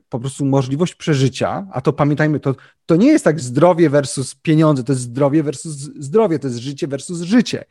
po 0.10 0.19
prostu 0.19 0.45
możliwość 0.45 0.95
przeżycia, 0.95 1.67
a 1.71 1.82
to 1.82 1.93
pamiętajmy, 1.93 2.39
to, 2.39 2.56
to 2.86 2.95
nie 2.95 3.08
jest 3.08 3.25
tak 3.25 3.39
zdrowie 3.39 3.89
versus 3.89 4.36
pieniądze, 4.36 4.84
to 4.84 4.93
jest 4.93 5.01
zdrowie 5.01 5.43
versus 5.43 5.71
zdrowie, 5.99 6.39
to 6.39 6.47
jest 6.47 6.60
życie 6.60 6.88
versus 6.88 7.21
życie. 7.21 7.65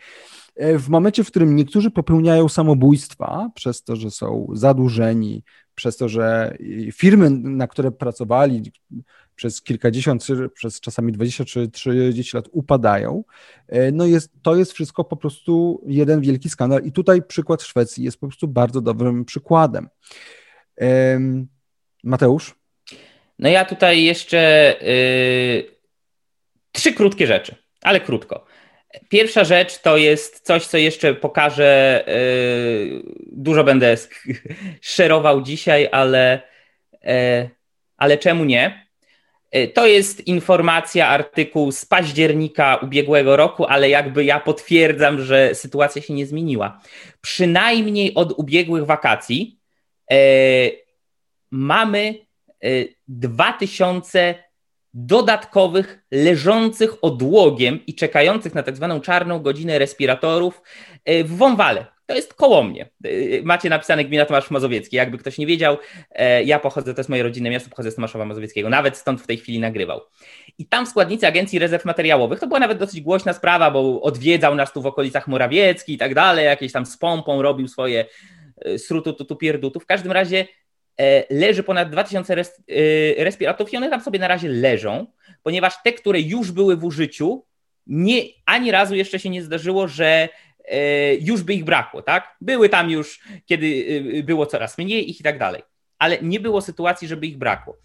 E, 0.57 0.79
w 0.79 0.89
momencie, 0.89 1.25
w 1.25 1.27
którym 1.27 1.57
niektórzy 1.57 1.91
popełniają 1.91 2.49
samobójstwa 2.49 3.51
przez 3.55 3.83
to, 3.83 3.97
że 3.97 4.11
są 4.11 4.47
zadłużeni, 4.53 5.45
przez 5.75 5.97
to, 5.97 6.09
że 6.09 6.57
firmy, 6.93 7.31
na 7.31 7.67
które 7.67 7.93
pracowali, 7.93 8.73
przez 9.43 9.63
kilkadziesiąt, 9.63 10.27
przez 10.55 10.81
czasami 10.81 11.13
20 11.13 11.45
czy 11.45 11.69
30 11.69 12.37
lat 12.37 12.49
upadają, 12.53 13.25
e, 13.69 13.93
no 13.93 14.07
jest, 14.07 14.33
to 14.43 14.57
jest 14.57 14.73
wszystko 14.73 15.05
po 15.05 15.17
prostu 15.17 15.83
jeden 15.87 16.21
wielki 16.21 16.49
skandal. 16.49 16.85
I 16.85 16.93
tutaj 16.93 17.23
przykład 17.23 17.63
Szwecji 17.63 18.05
jest 18.05 18.21
po 18.21 18.27
prostu 18.27 18.49
bardzo 18.49 18.81
dobrym 18.81 19.25
przykładem. 19.25 19.89
Mateusz? 22.05 22.55
No 23.39 23.49
ja 23.49 23.65
tutaj 23.65 24.05
jeszcze 24.05 24.75
yy, 24.83 25.77
trzy 26.73 26.93
krótkie 26.93 27.27
rzeczy, 27.27 27.55
ale 27.81 28.01
krótko. 28.01 28.45
Pierwsza 29.09 29.45
rzecz 29.45 29.79
to 29.79 29.97
jest 29.97 30.41
coś, 30.41 30.67
co 30.67 30.79
jeszcze 30.79 31.15
pokażę. 31.15 32.05
Yy, 32.07 33.03
dużo 33.33 33.65
będę 33.65 33.97
szerował 34.81 35.43
dzisiaj, 35.43 35.89
ale, 35.93 36.43
yy, 37.03 37.51
ale 37.97 38.19
czemu 38.19 38.45
nie? 38.45 38.92
E, 39.53 39.69
to 39.69 39.87
jest 39.87 40.27
informacja, 40.27 41.09
artykuł 41.09 41.73
z 41.73 41.85
października 41.85 42.77
ubiegłego 42.77 43.37
roku, 43.37 43.67
ale 43.67 43.89
jakby 43.89 44.25
ja 44.25 44.41
potwierdzam, 44.41 45.21
że 45.21 45.55
sytuacja 45.55 46.03
się 46.03 46.15
nie 46.15 46.27
zmieniła. 46.27 46.81
Przynajmniej 47.21 48.15
od 48.15 48.33
ubiegłych 48.33 48.87
wakacji 48.87 49.59
e, 50.11 50.17
mamy 51.51 52.15
e, 52.65 52.69
2000 53.09 54.35
dodatkowych, 54.95 56.05
leżących 56.11 57.05
odłogiem 57.05 57.87
i 57.87 57.95
czekających 57.95 58.55
na 58.55 58.63
tak 58.63 58.77
zwaną 58.77 59.01
czarną 59.01 59.39
godzinę 59.39 59.79
respiratorów 59.79 60.63
e, 61.05 61.25
w 61.25 61.37
Wąwale. 61.37 61.87
To 62.13 62.17
jest 62.17 62.35
koło 62.35 62.63
mnie. 62.63 62.89
E, 63.05 63.09
macie 63.43 63.69
napisane 63.69 64.05
gmina 64.05 64.25
Tomasz 64.25 64.51
Mazowiecki. 64.51 64.97
Jakby 64.97 65.19
ktoś 65.19 65.39
nie 65.39 65.47
wiedział, 65.47 65.79
e, 66.11 66.45
ja 66.45 66.59
pochodzę, 66.59 66.95
to 66.95 67.01
jest 67.01 67.11
moje 67.11 67.23
rodzinne 67.23 67.51
miasto, 67.51 67.71
pochodzę 67.71 67.91
z 67.91 67.95
Tomaszowa 67.95 68.25
Mazowieckiego. 68.25 68.69
Nawet 68.69 68.97
stąd 68.97 69.21
w 69.21 69.27
tej 69.27 69.39
chwili 69.39 69.61
nagrywał. 69.61 70.01
I 70.59 70.67
tam 70.67 70.87
składnicy 70.87 71.27
Agencji 71.27 71.59
Rezerw 71.59 71.85
Materiałowych, 71.85 72.41
to 72.41 72.47
była 72.47 72.61
nawet 72.61 72.79
dosyć 72.79 73.01
głośna 73.01 73.33
sprawa, 73.33 73.71
bo 73.71 74.03
odwiedzał 74.03 74.55
nas 74.55 74.73
tu 74.73 74.83
w 74.83 74.87
okolicach 74.87 75.29
Morawiecki 75.29 75.93
i 75.93 75.99
tak 75.99 76.15
dalej, 76.15 76.45
jakieś 76.45 76.73
tam 76.73 76.87
z 76.87 76.97
pompą 76.97 77.43
robił 77.43 77.69
swoje 77.69 78.05
srutu, 78.79 79.13
tutu, 79.13 79.37
pierdutu. 79.37 79.81
W 79.81 79.87
każdym 79.87 80.13
razie 80.13 80.47
leży 81.31 81.63
ponad 81.63 81.91
2000 81.91 82.35
respiratorów 83.19 83.73
i 83.73 83.77
one 83.77 83.91
tam 83.91 84.01
sobie 84.01 84.19
na 84.19 84.29
razie 84.29 84.49
leżą 84.49 85.07
ponieważ 85.43 85.83
te, 85.85 85.93
które 85.93 86.21
już 86.21 86.51
były 86.51 86.77
w 86.77 86.85
użyciu, 86.85 87.45
nie, 87.87 88.23
ani 88.47 88.71
razu 88.71 88.95
jeszcze 88.95 89.19
się 89.19 89.31
nie 89.31 89.43
zdarzyło, 89.43 89.89
że 89.89 90.07
e, 90.07 90.29
już 91.21 91.43
by 91.43 91.55
ich 91.55 91.65
brakło, 91.65 92.03
tak? 92.03 92.37
Były 92.41 92.69
tam 92.69 92.91
już, 92.91 93.21
kiedy 93.47 93.85
e, 94.19 94.23
było 94.23 94.47
coraz 94.47 94.79
mniej 94.79 95.11
ich 95.11 95.21
i 95.21 95.23
tak 95.23 95.39
dalej, 95.39 95.63
ale 95.99 96.19
nie 96.23 96.41
było 96.41 96.61
sytuacji, 96.61 97.09
żeby 97.09 97.27
ich 97.27 97.39
brakło. 97.39 97.77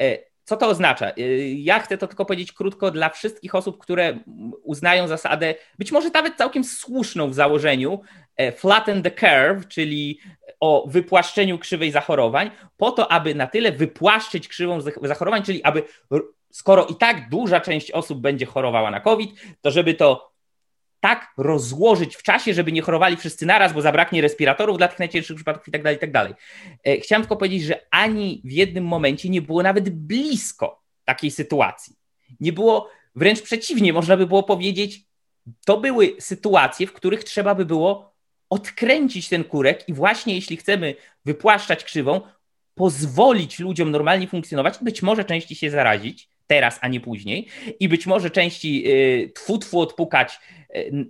E, 0.00 0.18
co 0.44 0.56
to 0.56 0.68
oznacza? 0.68 1.12
Ja 1.56 1.78
chcę 1.78 1.98
to 1.98 2.06
tylko 2.06 2.24
powiedzieć 2.24 2.52
krótko 2.52 2.90
dla 2.90 3.08
wszystkich 3.08 3.54
osób, 3.54 3.78
które 3.78 4.18
uznają 4.62 5.08
zasadę, 5.08 5.54
być 5.78 5.92
może 5.92 6.10
nawet 6.10 6.36
całkiem 6.36 6.64
słuszną 6.64 7.30
w 7.30 7.34
założeniu, 7.34 8.00
flatten 8.56 9.02
the 9.02 9.10
curve, 9.10 9.68
czyli 9.68 10.18
o 10.60 10.86
wypłaszczeniu 10.88 11.58
krzywej 11.58 11.90
zachorowań, 11.90 12.50
po 12.76 12.90
to, 12.90 13.12
aby 13.12 13.34
na 13.34 13.46
tyle 13.46 13.72
wypłaszczyć 13.72 14.48
krzywą 14.48 14.80
zachorowań, 15.02 15.42
czyli 15.42 15.62
aby 15.62 15.82
skoro 16.50 16.86
i 16.86 16.94
tak 16.96 17.28
duża 17.28 17.60
część 17.60 17.90
osób 17.90 18.20
będzie 18.20 18.46
chorowała 18.46 18.90
na 18.90 19.00
COVID, 19.00 19.30
to 19.60 19.70
żeby 19.70 19.94
to 19.94 20.33
tak 21.04 21.32
rozłożyć 21.36 22.16
w 22.16 22.22
czasie, 22.22 22.54
żeby 22.54 22.72
nie 22.72 22.82
chorowali 22.82 23.16
wszyscy 23.16 23.46
naraz, 23.46 23.72
bo 23.72 23.82
zabraknie 23.82 24.22
respiratorów 24.22 24.78
dla 24.78 24.88
tych 24.88 24.98
najcięższych 24.98 25.36
przypadków 25.36 25.68
i 25.68 25.70
tak 25.70 25.82
dalej, 25.82 25.96
i 25.96 26.00
tak 26.00 26.12
dalej. 26.12 26.34
E, 26.84 26.96
chciałem 26.96 27.22
tylko 27.22 27.36
powiedzieć, 27.36 27.62
że 27.62 27.80
ani 27.90 28.42
w 28.44 28.52
jednym 28.52 28.84
momencie 28.84 29.28
nie 29.28 29.42
było 29.42 29.62
nawet 29.62 29.90
blisko 29.90 30.82
takiej 31.04 31.30
sytuacji. 31.30 31.96
Nie 32.40 32.52
było, 32.52 32.90
wręcz 33.14 33.42
przeciwnie, 33.42 33.92
można 33.92 34.16
by 34.16 34.26
było 34.26 34.42
powiedzieć, 34.42 35.04
to 35.66 35.76
były 35.76 36.16
sytuacje, 36.18 36.86
w 36.86 36.92
których 36.92 37.24
trzeba 37.24 37.54
by 37.54 37.64
było 37.64 38.14
odkręcić 38.50 39.28
ten 39.28 39.44
kurek 39.44 39.88
i 39.88 39.92
właśnie 39.92 40.34
jeśli 40.34 40.56
chcemy 40.56 40.94
wypłaszczać 41.24 41.84
krzywą, 41.84 42.20
pozwolić 42.74 43.58
ludziom 43.58 43.90
normalnie 43.90 44.28
funkcjonować, 44.28 44.78
być 44.82 45.02
może 45.02 45.24
częściej 45.24 45.56
się 45.56 45.70
zarazić, 45.70 46.33
teraz, 46.46 46.78
a 46.80 46.88
nie 46.88 47.00
później. 47.00 47.46
I 47.80 47.88
być 47.88 48.06
może 48.06 48.30
części 48.30 48.84
y, 48.86 49.32
tfu, 49.34 49.58
tfu 49.58 49.80
odpukać, 49.80 50.38
y, 50.76 51.06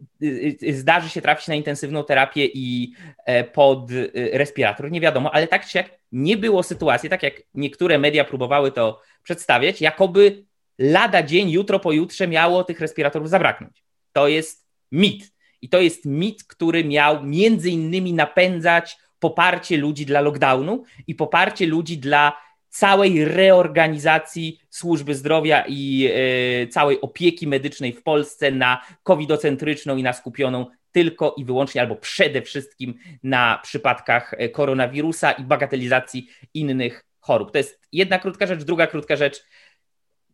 y, 0.62 0.75
zdarzy 0.75 1.09
się 1.09 1.20
trafić 1.20 1.49
na 1.49 1.55
intensywną 1.55 2.05
terapię 2.05 2.47
i 2.55 2.92
e, 3.25 3.44
pod 3.44 3.90
respirator, 4.14 4.90
nie 4.90 5.01
wiadomo, 5.01 5.35
ale 5.35 5.47
tak 5.47 5.66
czy 5.66 5.79
jak 5.79 5.90
nie 6.12 6.37
było 6.37 6.62
sytuacji, 6.62 7.09
tak 7.09 7.23
jak 7.23 7.35
niektóre 7.55 7.99
media 7.99 8.25
próbowały 8.25 8.73
to 8.73 9.01
przedstawiać, 9.23 9.81
jakoby 9.81 10.44
lada 10.79 11.23
dzień, 11.23 11.51
jutro, 11.51 11.81
pojutrze 11.81 12.29
miało 12.29 12.64
tych 12.64 12.81
respiratorów 12.81 13.31
zabraknąć. 13.31 13.85
To 14.12 14.29
jest 14.29 14.66
mit. 14.92 15.35
I 15.62 15.68
to 15.68 15.81
jest 15.81 16.05
mit, 16.05 16.44
który 16.44 16.85
miał 16.85 17.25
między 17.25 17.70
innymi 17.70 18.12
napędzać 18.12 18.97
poparcie 19.18 19.77
ludzi 19.77 20.07
dla 20.07 20.20
lockdownu 20.20 20.85
i 21.07 21.14
poparcie 21.14 21.66
ludzi 21.66 21.99
dla 21.99 22.37
całej 22.75 23.25
reorganizacji 23.25 24.61
służby 24.71 25.15
zdrowia 25.15 25.65
i 25.69 26.11
e, 26.13 26.67
całej 26.67 27.01
opieki 27.01 27.47
medycznej 27.47 27.93
w 27.93 28.03
Polsce 28.03 28.51
na 28.51 28.83
covidocentryczną 29.03 29.97
i 29.97 30.03
na 30.03 30.13
skupioną 30.13 30.67
tylko 30.93 31.35
i 31.39 31.45
wyłącznie 31.45 31.81
albo 31.81 31.97
przede 31.97 32.43
wszystkim 32.43 32.95
na 33.23 33.61
przypadkach 33.63 34.35
e, 34.39 34.49
koronawirusa 34.49 35.33
i 35.33 35.45
bagatelizacji 35.45 36.29
innych 36.55 37.05
chorób. 37.21 37.53
To 37.53 37.59
jest 37.59 37.81
jedna 37.93 38.19
krótka 38.19 38.47
rzecz. 38.47 38.65
Druga 38.65 38.87
krótka 38.87 39.17
rzecz. 39.17 39.45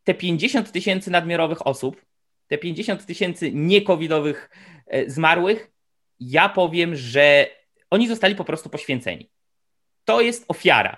Te 0.04 0.14
50 0.14 0.72
tysięcy 0.72 1.10
nadmiarowych 1.10 1.66
osób, 1.66 2.04
te 2.46 2.58
50 2.58 3.06
tysięcy 3.06 3.52
niekowidowych 3.52 4.50
e, 4.86 5.10
zmarłych, 5.10 5.70
ja 6.20 6.48
powiem, 6.48 6.96
że 6.96 7.46
oni 7.90 8.08
zostali 8.08 8.34
po 8.34 8.44
prostu 8.44 8.70
poświęceni. 8.70 9.30
To 10.04 10.20
jest 10.20 10.44
ofiara 10.48 10.96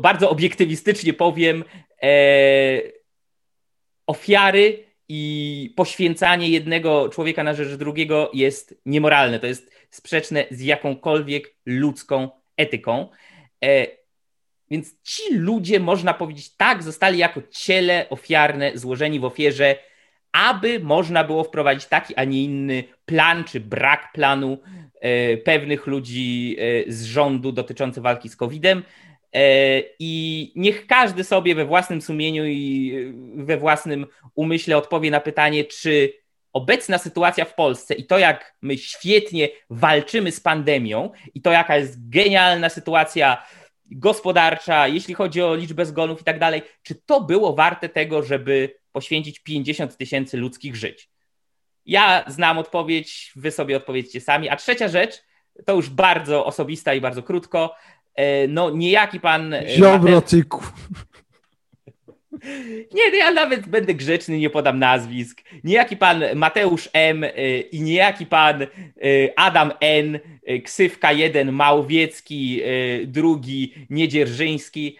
bardzo 0.00 0.30
obiektywistycznie 0.30 1.12
powiem, 1.12 1.64
e, 2.02 2.82
ofiary 4.06 4.84
i 5.08 5.72
poświęcanie 5.76 6.48
jednego 6.48 7.08
człowieka 7.08 7.44
na 7.44 7.54
rzecz 7.54 7.74
drugiego 7.78 8.30
jest 8.34 8.80
niemoralne. 8.86 9.40
To 9.40 9.46
jest 9.46 9.70
sprzeczne 9.90 10.44
z 10.50 10.60
jakąkolwiek 10.60 11.54
ludzką 11.66 12.30
etyką. 12.56 13.08
E, 13.64 13.86
więc 14.70 15.02
ci 15.02 15.34
ludzie, 15.34 15.80
można 15.80 16.14
powiedzieć, 16.14 16.56
tak, 16.56 16.82
zostali 16.82 17.18
jako 17.18 17.42
ciele 17.50 18.06
ofiarne 18.10 18.72
złożeni 18.74 19.20
w 19.20 19.24
ofierze, 19.24 19.76
aby 20.32 20.80
można 20.80 21.24
było 21.24 21.44
wprowadzić 21.44 21.86
taki, 21.86 22.14
a 22.14 22.24
nie 22.24 22.44
inny 22.44 22.84
plan 23.06 23.44
czy 23.44 23.60
brak 23.60 24.12
planu 24.12 24.58
e, 25.00 25.36
pewnych 25.36 25.86
ludzi 25.86 26.56
e, 26.58 26.92
z 26.92 27.04
rządu 27.04 27.52
dotyczący 27.52 28.00
walki 28.00 28.28
z 28.28 28.36
COVID-em. 28.36 28.82
E, 29.36 29.82
I 29.98 30.52
niech 30.56 30.86
każdy 30.86 31.24
sobie 31.24 31.54
we 31.54 31.64
własnym 31.64 32.02
sumieniu 32.02 32.44
i 32.46 32.92
we 33.36 33.56
własnym 33.56 34.06
umyśle 34.34 34.76
odpowie 34.76 35.10
na 35.10 35.20
pytanie, 35.20 35.64
czy 35.64 36.12
obecna 36.52 36.98
sytuacja 36.98 37.44
w 37.44 37.54
Polsce 37.54 37.94
i 37.94 38.06
to, 38.06 38.18
jak 38.18 38.56
my 38.62 38.78
świetnie 38.78 39.48
walczymy 39.70 40.32
z 40.32 40.40
pandemią, 40.40 41.10
i 41.34 41.42
to, 41.42 41.52
jaka 41.52 41.76
jest 41.76 42.08
genialna 42.08 42.68
sytuacja 42.68 43.46
gospodarcza, 43.90 44.88
jeśli 44.88 45.14
chodzi 45.14 45.42
o 45.42 45.54
liczbę 45.54 45.86
zgonów 45.86 46.20
i 46.20 46.24
tak 46.24 46.38
dalej, 46.38 46.62
czy 46.82 46.94
to 46.94 47.20
było 47.20 47.54
warte 47.54 47.88
tego, 47.88 48.22
żeby 48.22 48.74
poświęcić 48.92 49.38
50 49.38 49.96
tysięcy 49.96 50.36
ludzkich 50.36 50.76
żyć? 50.76 51.10
Ja 51.86 52.24
znam 52.28 52.58
odpowiedź, 52.58 53.32
wy 53.36 53.50
sobie 53.50 53.76
odpowiedzcie 53.76 54.20
sami. 54.20 54.48
A 54.48 54.56
trzecia 54.56 54.88
rzecz, 54.88 55.22
to 55.64 55.74
już 55.74 55.90
bardzo 55.90 56.46
osobista 56.46 56.94
i 56.94 57.00
bardzo 57.00 57.22
krótko. 57.22 57.74
E, 58.16 58.48
no 58.48 58.70
niejaki 58.70 59.20
pan... 59.20 59.54
E, 59.54 59.68
Ziobrotyku. 59.68 60.62
Nie, 62.94 63.10
no 63.10 63.16
ja 63.16 63.30
nawet 63.30 63.68
będę 63.68 63.94
grzeczny, 63.94 64.38
nie 64.38 64.50
podam 64.50 64.78
nazwisk. 64.78 65.42
Niejaki 65.64 65.96
pan 65.96 66.24
Mateusz 66.34 66.88
M. 66.92 67.24
E, 67.24 67.60
i 67.60 67.80
niejaki 67.80 68.26
pan 68.26 68.66
Adam 69.36 69.72
N. 69.80 70.18
Ksywka 70.64 71.12
1 71.12 71.52
Małwiecki, 71.52 72.62
drugi 73.06 73.74
Niedzierżyński. 73.90 74.98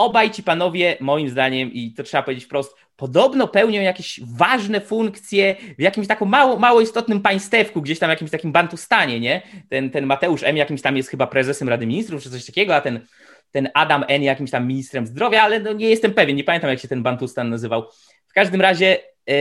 Obaj 0.00 0.30
ci 0.30 0.42
panowie, 0.42 0.96
moim 1.00 1.28
zdaniem, 1.28 1.72
i 1.72 1.92
to 1.94 2.02
trzeba 2.02 2.22
powiedzieć 2.22 2.44
wprost, 2.44 2.76
podobno 2.96 3.48
pełnią 3.48 3.82
jakieś 3.82 4.20
ważne 4.36 4.80
funkcje 4.80 5.56
w 5.78 5.82
jakimś 5.82 6.06
takim 6.06 6.28
mało, 6.28 6.58
mało 6.58 6.80
istotnym 6.80 7.20
państewku, 7.20 7.82
gdzieś 7.82 7.98
tam 7.98 8.10
jakimś 8.10 8.30
takim 8.30 8.52
bantustanie, 8.52 9.20
nie? 9.20 9.42
Ten, 9.68 9.90
ten 9.90 10.06
Mateusz 10.06 10.42
M. 10.42 10.56
jakimś 10.56 10.82
tam 10.82 10.96
jest 10.96 11.08
chyba 11.08 11.26
prezesem 11.26 11.68
Rady 11.68 11.86
Ministrów 11.86 12.22
czy 12.22 12.30
coś 12.30 12.44
takiego, 12.44 12.76
a 12.76 12.80
ten, 12.80 13.06
ten 13.50 13.68
Adam 13.74 14.04
N. 14.08 14.22
jakimś 14.22 14.50
tam 14.50 14.66
ministrem 14.66 15.06
zdrowia, 15.06 15.42
ale 15.42 15.60
no 15.60 15.72
nie 15.72 15.88
jestem 15.88 16.14
pewien, 16.14 16.36
nie 16.36 16.44
pamiętam 16.44 16.70
jak 16.70 16.80
się 16.80 16.88
ten 16.88 17.02
bantustan 17.02 17.50
nazywał. 17.50 17.86
W 18.28 18.32
każdym 18.32 18.60
razie 18.60 18.98
yy, 19.26 19.34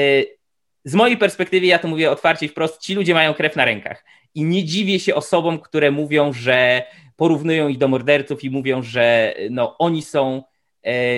z 0.84 0.96
mojej 0.96 1.18
perspektywy, 1.18 1.66
ja 1.66 1.80
to 1.80 1.88
mówię 1.88 2.12
otwarcie 2.12 2.46
i 2.46 2.50
wprost, 2.50 2.82
ci 2.82 2.96
ludzie 2.96 3.14
mają 3.14 3.34
krew 3.34 3.56
na 3.56 3.66
rękach. 3.66 4.06
I 4.36 4.44
nie 4.44 4.64
dziwię 4.64 5.00
się 5.00 5.16
osobom, 5.16 5.60
które 5.60 5.92
mówią, 5.92 6.34
że 6.34 6.84
porównują 7.16 7.68
ich 7.68 7.78
do 7.78 7.88
morderców 7.88 8.44
i 8.44 8.50
mówią, 8.50 8.82
że 8.84 9.34
no, 9.50 9.78
oni 9.78 10.02
są 10.02 10.44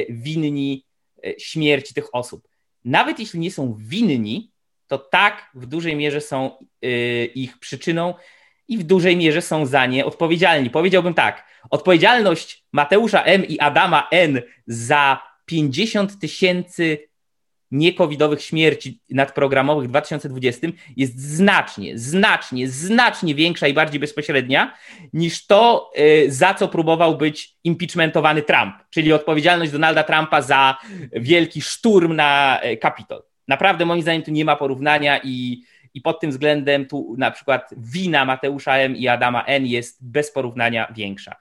winni 0.10 0.86
E, 1.26 1.40
śmierci 1.40 1.94
tych 1.94 2.16
osób. 2.16 2.48
Nawet 2.86 3.20
jeśli 3.20 3.40
nie 3.40 3.52
są 3.52 3.76
winni, 3.80 4.52
to 4.88 4.98
tak 4.98 5.50
w 5.54 5.66
dużej 5.66 5.96
mierze 5.96 6.22
są 6.22 6.58
e, 6.82 6.88
ich 7.26 7.60
przyczyną 7.60 8.14
i 8.68 8.78
w 8.78 8.84
dużej 8.84 9.18
mierze 9.18 9.42
są 9.42 9.66
za 9.66 9.86
nie 9.86 10.06
odpowiedzialni. 10.06 10.70
Powiedziałbym 10.70 11.14
tak: 11.14 11.46
odpowiedzialność 11.70 12.66
Mateusza 12.72 13.24
M 13.24 13.46
i 13.46 13.60
Adama 13.60 14.08
N 14.12 14.42
za 14.68 15.22
50 15.46 16.20
tysięcy 16.20 17.10
niekowidowych 17.72 18.42
śmierci 18.42 19.00
nadprogramowych 19.10 19.86
w 19.86 19.90
2020 19.90 20.68
jest 20.98 21.20
znacznie, 21.20 21.98
znacznie, 21.98 22.68
znacznie 22.68 23.36
większa 23.36 23.68
i 23.68 23.74
bardziej 23.74 24.00
bezpośrednia 24.00 24.74
niż 25.14 25.48
to, 25.48 25.92
y, 26.00 26.32
za 26.32 26.54
co 26.54 26.68
próbował 26.68 27.18
być 27.18 27.56
impeachmentowany 27.64 28.42
Trump, 28.42 28.76
czyli 28.90 29.14
odpowiedzialność 29.14 29.72
Donalda 29.72 30.04
Trumpa 30.04 30.42
za 30.42 30.78
wielki 31.12 31.62
szturm 31.62 32.16
na 32.16 32.62
y, 32.66 32.78
Kapitol. 32.78 33.24
Naprawdę 33.48 33.86
moim 33.86 34.02
zdaniem 34.02 34.24
tu 34.24 34.32
nie 34.32 34.46
ma 34.46 34.56
porównania 34.56 35.20
i, 35.24 35.64
i 35.94 36.02
pod 36.02 36.20
tym 36.20 36.32
względem 36.32 36.86
tu 36.86 37.16
na 37.18 37.32
przykład 37.32 37.70
wina 37.78 38.26
Mateusza 38.26 38.78
M 38.78 38.96
i 38.96 39.08
Adama 39.08 39.46
N 39.46 39.66
jest 39.66 40.06
bez 40.06 40.32
porównania 40.32 40.94
większa. 40.96 41.36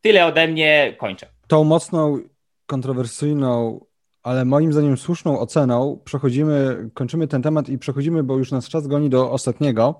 Tyle 0.00 0.26
ode 0.26 0.48
mnie, 0.48 0.94
kończę. 0.98 1.26
Tą 1.46 1.64
mocną, 1.64 2.18
kontrowersyjną 2.66 3.80
ale 4.22 4.44
moim 4.44 4.72
zdaniem 4.72 4.96
słuszną 4.96 5.38
oceną 5.38 6.00
przechodzimy, 6.04 6.90
kończymy 6.94 7.28
ten 7.28 7.42
temat 7.42 7.68
i 7.68 7.78
przechodzimy, 7.78 8.22
bo 8.22 8.38
już 8.38 8.50
nas 8.50 8.68
czas 8.68 8.86
goni 8.86 9.10
do 9.10 9.30
ostatniego. 9.30 9.98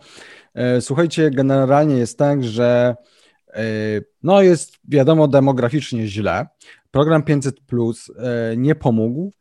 E, 0.54 0.80
słuchajcie, 0.80 1.30
generalnie 1.30 1.96
jest 1.96 2.18
tak, 2.18 2.44
że 2.44 2.96
e, 3.54 3.62
no 4.22 4.42
jest 4.42 4.78
wiadomo 4.88 5.28
demograficznie 5.28 6.06
źle. 6.06 6.46
Program 6.90 7.22
500 7.22 7.61
Plus 7.61 8.11
e, 8.11 8.56
nie 8.56 8.74
pomógł. 8.74 9.32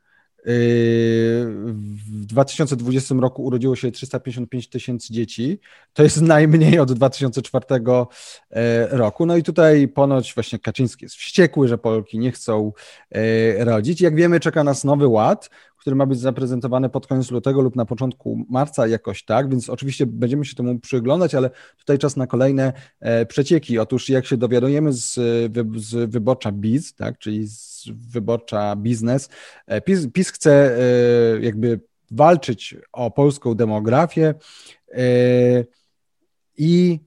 W 0.46 2.26
2020 2.26 3.16
roku 3.16 3.44
urodziło 3.44 3.76
się 3.76 3.92
355 3.92 4.70
tysięcy 4.70 5.14
dzieci. 5.14 5.60
To 5.94 6.04
jest 6.04 6.22
najmniej 6.22 6.80
od 6.80 6.94
2004 6.94 7.66
roku. 8.90 9.26
No 9.26 9.38
i 9.38 9.44
tutaj 9.44 9.88
ponoć 9.88 10.34
właśnie 10.34 10.60
Kaczyński 10.60 11.06
jest 11.06 11.16
wściekły, 11.16 11.68
że 11.68 11.78
Polki 11.78 12.20
nie 12.20 12.32
chcą 12.32 12.72
rodzić. 13.58 14.02
Jak 14.02 14.16
wiemy, 14.16 14.40
czeka 14.40 14.64
nas 14.64 14.84
nowy 14.84 15.08
ład, 15.08 15.50
który 15.82 15.96
ma 15.96 16.06
być 16.06 16.20
zaprezentowany 16.20 16.90
pod 16.90 17.08
koniec 17.08 17.32
lutego 17.32 17.62
lub 17.62 17.76
na 17.76 17.86
początku 17.86 18.46
marca 18.50 18.88
jakoś 18.88 19.26
tak, 19.26 19.50
więc 19.50 19.70
oczywiście 19.70 20.06
będziemy 20.06 20.46
się 20.46 20.56
temu 20.56 20.80
przyglądać, 20.80 21.36
ale 21.36 21.50
tutaj 21.78 21.98
czas 21.98 22.18
na 22.18 22.28
kolejne 22.28 22.74
e, 23.00 23.26
przecieki. 23.26 23.80
Otóż 23.80 24.10
jak 24.10 24.26
się 24.26 24.38
dowiadujemy 24.38 24.94
z, 24.94 25.14
z 25.78 26.10
wyborcza 26.12 26.52
biz, 26.52 26.96
tak, 26.96 27.18
czyli 27.18 27.48
z 27.48 27.90
wyborcza 27.90 28.76
biznes, 28.76 29.30
e, 29.68 29.82
PiS, 29.82 30.08
PiS 30.14 30.30
chce 30.30 30.78
e, 30.78 30.82
jakby 31.42 31.80
walczyć 32.12 32.76
o 32.92 33.12
polską 33.12 33.56
demografię 33.56 34.34
i 36.58 37.00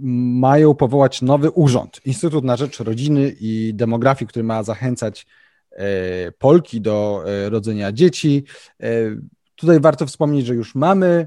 mają 0.00 0.74
powołać 0.74 1.22
nowy 1.22 1.50
urząd, 1.50 2.00
Instytut 2.04 2.44
na 2.44 2.56
Rzecz 2.56 2.80
Rodziny 2.80 3.34
i 3.40 3.74
Demografii, 3.74 4.28
który 4.28 4.44
ma 4.44 4.62
zachęcać 4.62 5.26
Polki 6.38 6.80
do 6.80 7.24
e, 7.26 7.50
rodzenia 7.50 7.92
dzieci. 7.92 8.44
E, 8.82 8.86
tutaj 9.54 9.80
warto 9.80 10.06
wspomnieć, 10.06 10.46
że 10.46 10.54
już 10.54 10.74
mamy 10.74 11.26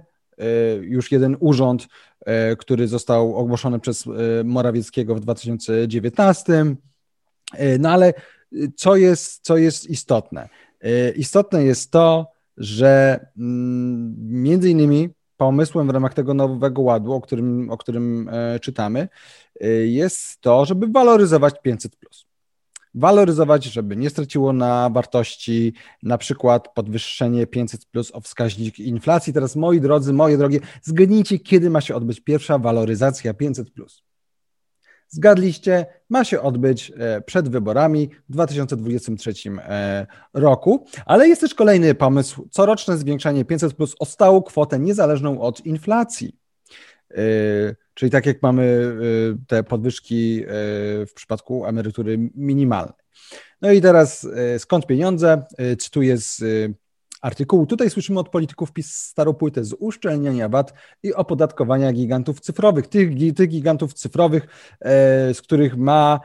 już 0.81 1.11
jeden 1.11 1.37
urząd, 1.39 1.87
który 2.57 2.87
został 2.87 3.35
ogłoszony 3.35 3.79
przez 3.79 4.05
Morawieckiego 4.43 5.15
w 5.15 5.19
2019. 5.19 6.65
No 7.79 7.89
ale 7.89 8.13
co 8.75 8.95
jest, 8.95 9.43
co 9.43 9.57
jest 9.57 9.89
istotne? 9.89 10.49
Istotne 11.15 11.63
jest 11.63 11.91
to, 11.91 12.27
że 12.57 13.19
mm, 13.37 14.15
między 14.43 14.69
innymi 14.69 15.09
pomysłem 15.37 15.87
w 15.87 15.89
ramach 15.89 16.13
tego 16.13 16.33
nowego 16.33 16.81
ładu, 16.81 17.13
o 17.13 17.21
którym, 17.21 17.71
o 17.71 17.77
którym 17.77 18.29
czytamy, 18.61 19.07
jest 19.85 20.41
to, 20.41 20.65
żeby 20.65 20.87
waloryzować 20.87 21.61
500 21.61 21.95
waloryzować, 22.95 23.63
żeby 23.63 23.95
nie 23.95 24.09
straciło 24.09 24.53
na 24.53 24.89
wartości, 24.89 25.73
na 26.03 26.17
przykład 26.17 26.73
podwyższenie 26.73 27.47
500 27.47 27.85
plus 27.85 28.11
o 28.13 28.21
wskaźnik 28.21 28.79
inflacji. 28.79 29.33
Teraz 29.33 29.55
moi 29.55 29.81
drodzy, 29.81 30.13
moje 30.13 30.37
drogie, 30.37 30.59
zgadnijcie, 30.81 31.39
kiedy 31.39 31.69
ma 31.69 31.81
się 31.81 31.95
odbyć 31.95 32.21
pierwsza 32.21 32.57
waloryzacja 32.57 33.33
500 33.33 33.71
plus. 33.71 34.03
Zgadliście, 35.07 35.85
ma 36.09 36.23
się 36.23 36.41
odbyć 36.41 36.91
e, 36.97 37.21
przed 37.21 37.49
wyborami 37.49 38.09
w 38.29 38.33
2023 38.33 39.33
e, 39.59 40.07
roku, 40.33 40.85
ale 41.05 41.27
jest 41.27 41.41
też 41.41 41.53
kolejny 41.53 41.95
pomysł, 41.95 42.47
coroczne 42.51 42.97
zwiększanie 42.97 43.45
500 43.45 43.73
plus 43.73 43.95
o 43.99 44.05
stałą 44.05 44.41
kwotę 44.41 44.79
niezależną 44.79 45.41
od 45.41 45.65
inflacji. 45.65 46.37
E, 47.11 47.84
Czyli 47.95 48.11
tak 48.11 48.25
jak 48.25 48.41
mamy 48.41 48.63
y, 48.63 49.37
te 49.47 49.63
podwyżki 49.63 50.43
y, 50.43 50.45
w 51.05 51.11
przypadku 51.15 51.65
emerytury 51.65 52.29
minimalnej. 52.35 52.95
No 53.61 53.71
i 53.71 53.81
teraz 53.81 54.23
y, 54.23 54.59
skąd 54.59 54.87
pieniądze? 54.87 55.45
Cytuję 55.79 56.17
z 56.17 56.43
artykułu. 57.21 57.65
Tutaj 57.65 57.89
słyszymy 57.89 58.19
od 58.19 58.29
polityków 58.29 58.71
PiS 58.71 59.13
z 59.61 59.75
uszczelniania 59.79 60.49
VAT 60.49 60.73
i 61.03 61.13
opodatkowania 61.13 61.93
gigantów 61.93 62.39
cyfrowych. 62.39 62.87
Tych, 62.87 63.09
tych 63.35 63.49
gigantów 63.49 63.93
cyfrowych, 63.93 64.47
z 65.33 65.41
których 65.41 65.77
ma, 65.77 66.19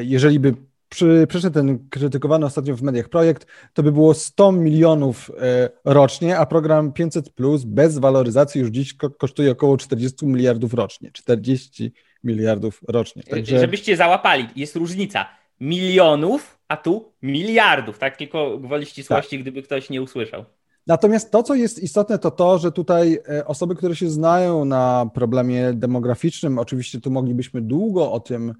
jeżeli 0.00 0.40
by 0.40 0.54
przy, 0.94 1.26
przyszedł 1.28 1.54
ten 1.54 1.88
krytykowany 1.88 2.46
ostatnio 2.46 2.76
w 2.76 2.82
mediach 2.82 3.08
projekt, 3.08 3.46
to 3.72 3.82
by 3.82 3.92
było 3.92 4.14
100 4.14 4.52
milionów 4.52 5.30
e, 5.40 5.70
rocznie, 5.84 6.38
a 6.38 6.46
program 6.46 6.92
500 6.92 7.30
plus 7.30 7.64
bez 7.64 7.98
waloryzacji 7.98 8.60
już 8.60 8.70
dziś 8.70 8.94
kosztuje 8.94 9.50
około 9.50 9.76
40 9.76 10.26
miliardów 10.26 10.74
rocznie. 10.74 11.10
40 11.12 11.92
miliardów 12.24 12.80
rocznie. 12.88 13.22
Także... 13.22 13.60
Żebyście 13.60 13.96
załapali, 13.96 14.48
jest 14.56 14.76
różnica 14.76 15.28
milionów, 15.60 16.58
a 16.68 16.76
tu 16.76 17.12
miliardów, 17.22 17.98
tak? 17.98 18.16
Tylko 18.16 18.58
gwoli 18.58 18.86
ścisłości, 18.86 19.36
tak. 19.36 19.42
gdyby 19.42 19.62
ktoś 19.62 19.90
nie 19.90 20.02
usłyszał. 20.02 20.44
Natomiast 20.86 21.30
to, 21.30 21.42
co 21.42 21.54
jest 21.54 21.82
istotne, 21.82 22.18
to 22.18 22.30
to, 22.30 22.58
że 22.58 22.72
tutaj 22.72 23.18
e, 23.28 23.46
osoby, 23.46 23.74
które 23.74 23.96
się 23.96 24.10
znają 24.10 24.64
na 24.64 25.10
problemie 25.14 25.72
demograficznym, 25.72 26.58
oczywiście 26.58 27.00
tu 27.00 27.10
moglibyśmy 27.10 27.62
długo 27.62 28.12
o 28.12 28.20
tym 28.20 28.50
E, 28.50 28.54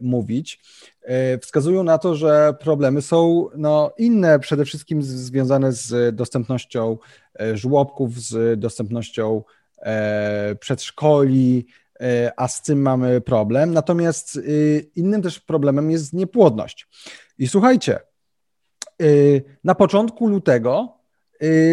mówić, 0.00 0.60
e, 1.02 1.38
wskazują 1.38 1.82
na 1.82 1.98
to, 1.98 2.14
że 2.14 2.54
problemy 2.60 3.02
są 3.02 3.46
no, 3.56 3.92
inne, 3.98 4.38
przede 4.38 4.64
wszystkim 4.64 5.02
związane 5.02 5.72
z 5.72 6.16
dostępnością 6.16 6.98
e, 7.40 7.56
żłobków, 7.56 8.20
z 8.20 8.60
dostępnością 8.60 9.42
przedszkoli, 10.60 11.66
a 12.36 12.48
z 12.48 12.62
tym 12.62 12.82
mamy 12.82 13.20
problem. 13.20 13.72
Natomiast 13.72 14.40
innym 14.96 15.22
też 15.22 15.40
problemem 15.40 15.90
jest 15.90 16.12
niepłodność. 16.12 16.88
I 17.38 17.48
słuchajcie, 17.48 18.00
na 19.64 19.74
początku 19.74 20.26
lutego 20.26 20.98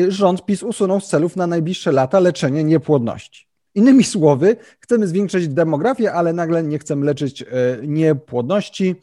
rząd 0.07 0.45
PiS 0.45 0.63
usunął 0.63 0.99
z 0.99 1.07
celów 1.07 1.35
na 1.35 1.47
najbliższe 1.47 1.91
lata 1.91 2.19
leczenie 2.19 2.63
niepłodności. 2.63 3.50
Innymi 3.75 4.03
słowy, 4.03 4.55
chcemy 4.79 5.07
zwiększyć 5.07 5.47
demografię, 5.47 6.13
ale 6.13 6.33
nagle 6.33 6.63
nie 6.63 6.79
chcemy 6.79 7.05
leczyć 7.05 7.41
e, 7.41 7.45
niepłodności. 7.87 8.95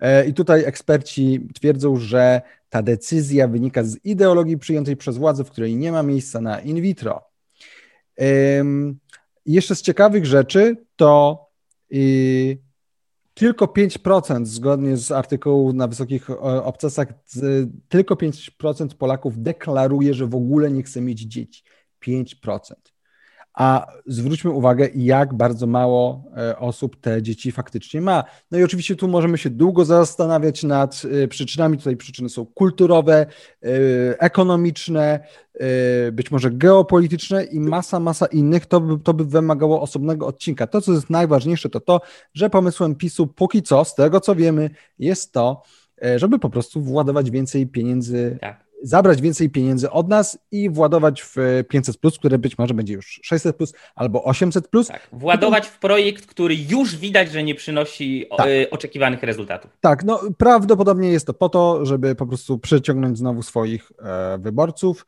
E, 0.00 0.26
I 0.26 0.34
tutaj 0.34 0.64
eksperci 0.64 1.48
twierdzą, 1.54 1.96
że 1.96 2.42
ta 2.68 2.82
decyzja 2.82 3.48
wynika 3.48 3.84
z 3.84 4.04
ideologii 4.04 4.58
przyjętej 4.58 4.96
przez 4.96 5.16
władzę, 5.16 5.44
w 5.44 5.50
której 5.50 5.76
nie 5.76 5.92
ma 5.92 6.02
miejsca 6.02 6.40
na 6.40 6.60
in 6.60 6.80
vitro. 6.80 7.30
Jeszcze 9.46 9.74
z 9.76 9.82
ciekawych 9.82 10.26
rzeczy 10.26 10.76
to 10.96 11.46
y, 11.92 12.58
tylko 13.34 13.64
5%, 13.64 14.46
zgodnie 14.46 14.96
z 14.96 15.12
artykułu 15.12 15.72
na 15.72 15.88
wysokich 15.88 16.30
obcasach, 16.40 17.08
tylko 17.88 18.14
5% 18.14 18.94
Polaków 18.94 19.42
deklaruje, 19.42 20.14
że 20.14 20.26
w 20.26 20.34
ogóle 20.34 20.70
nie 20.70 20.82
chce 20.82 21.00
mieć 21.00 21.20
dzieci. 21.20 21.62
5% 22.06 22.72
a 23.60 23.86
zwróćmy 24.06 24.50
uwagę, 24.50 24.88
jak 24.94 25.34
bardzo 25.34 25.66
mało 25.66 26.24
e, 26.36 26.58
osób 26.58 26.96
te 27.00 27.22
dzieci 27.22 27.52
faktycznie 27.52 28.00
ma. 28.00 28.24
No 28.50 28.58
i 28.58 28.64
oczywiście 28.64 28.96
tu 28.96 29.08
możemy 29.08 29.38
się 29.38 29.50
długo 29.50 29.84
zastanawiać 29.84 30.62
nad 30.62 31.02
e, 31.24 31.28
przyczynami. 31.28 31.78
Tutaj 31.78 31.96
przyczyny 31.96 32.28
są 32.28 32.46
kulturowe, 32.46 33.26
e, 33.62 33.68
ekonomiczne, 34.20 35.20
być 36.12 36.30
może 36.30 36.50
geopolityczne 36.50 37.44
i 37.44 37.60
masa, 37.60 38.00
masa 38.00 38.26
innych. 38.26 38.66
To 38.66 38.80
by, 38.80 38.98
to 38.98 39.14
by 39.14 39.24
wymagało 39.24 39.82
osobnego 39.82 40.26
odcinka. 40.26 40.66
To, 40.66 40.80
co 40.80 40.92
jest 40.92 41.10
najważniejsze, 41.10 41.68
to 41.68 41.80
to, 41.80 42.00
że 42.34 42.50
pomysłem 42.50 42.94
PiSu 42.94 43.26
póki 43.26 43.62
co, 43.62 43.84
z 43.84 43.94
tego 43.94 44.20
co 44.20 44.34
wiemy, 44.34 44.70
jest 44.98 45.32
to, 45.32 45.62
żeby 46.16 46.38
po 46.38 46.50
prostu 46.50 46.82
władować 46.82 47.30
więcej 47.30 47.66
pieniędzy 47.66 48.38
tak 48.40 48.69
zabrać 48.82 49.20
więcej 49.20 49.50
pieniędzy 49.50 49.90
od 49.90 50.08
nas 50.08 50.38
i 50.50 50.70
władować 50.70 51.22
w 51.22 51.36
500, 51.68 51.96
które 52.18 52.38
być 52.38 52.58
może 52.58 52.74
będzie 52.74 52.94
już 52.94 53.20
600 53.22 53.56
albo 53.94 54.24
800. 54.24 54.70
Tak, 54.88 55.08
władować 55.12 55.66
w 55.66 55.78
projekt, 55.78 56.26
który 56.26 56.56
już 56.56 56.96
widać, 56.96 57.32
że 57.32 57.42
nie 57.42 57.54
przynosi 57.54 58.26
tak. 58.36 58.46
E, 58.46 58.70
oczekiwanych 58.70 59.22
rezultatów. 59.22 59.70
Tak, 59.80 60.04
no 60.04 60.20
prawdopodobnie 60.38 61.08
jest 61.08 61.26
to 61.26 61.34
po 61.34 61.48
to, 61.48 61.86
żeby 61.86 62.14
po 62.14 62.26
prostu 62.26 62.58
przyciągnąć 62.58 63.18
znowu 63.18 63.42
swoich 63.42 63.92
e, 63.98 64.38
wyborców, 64.38 65.06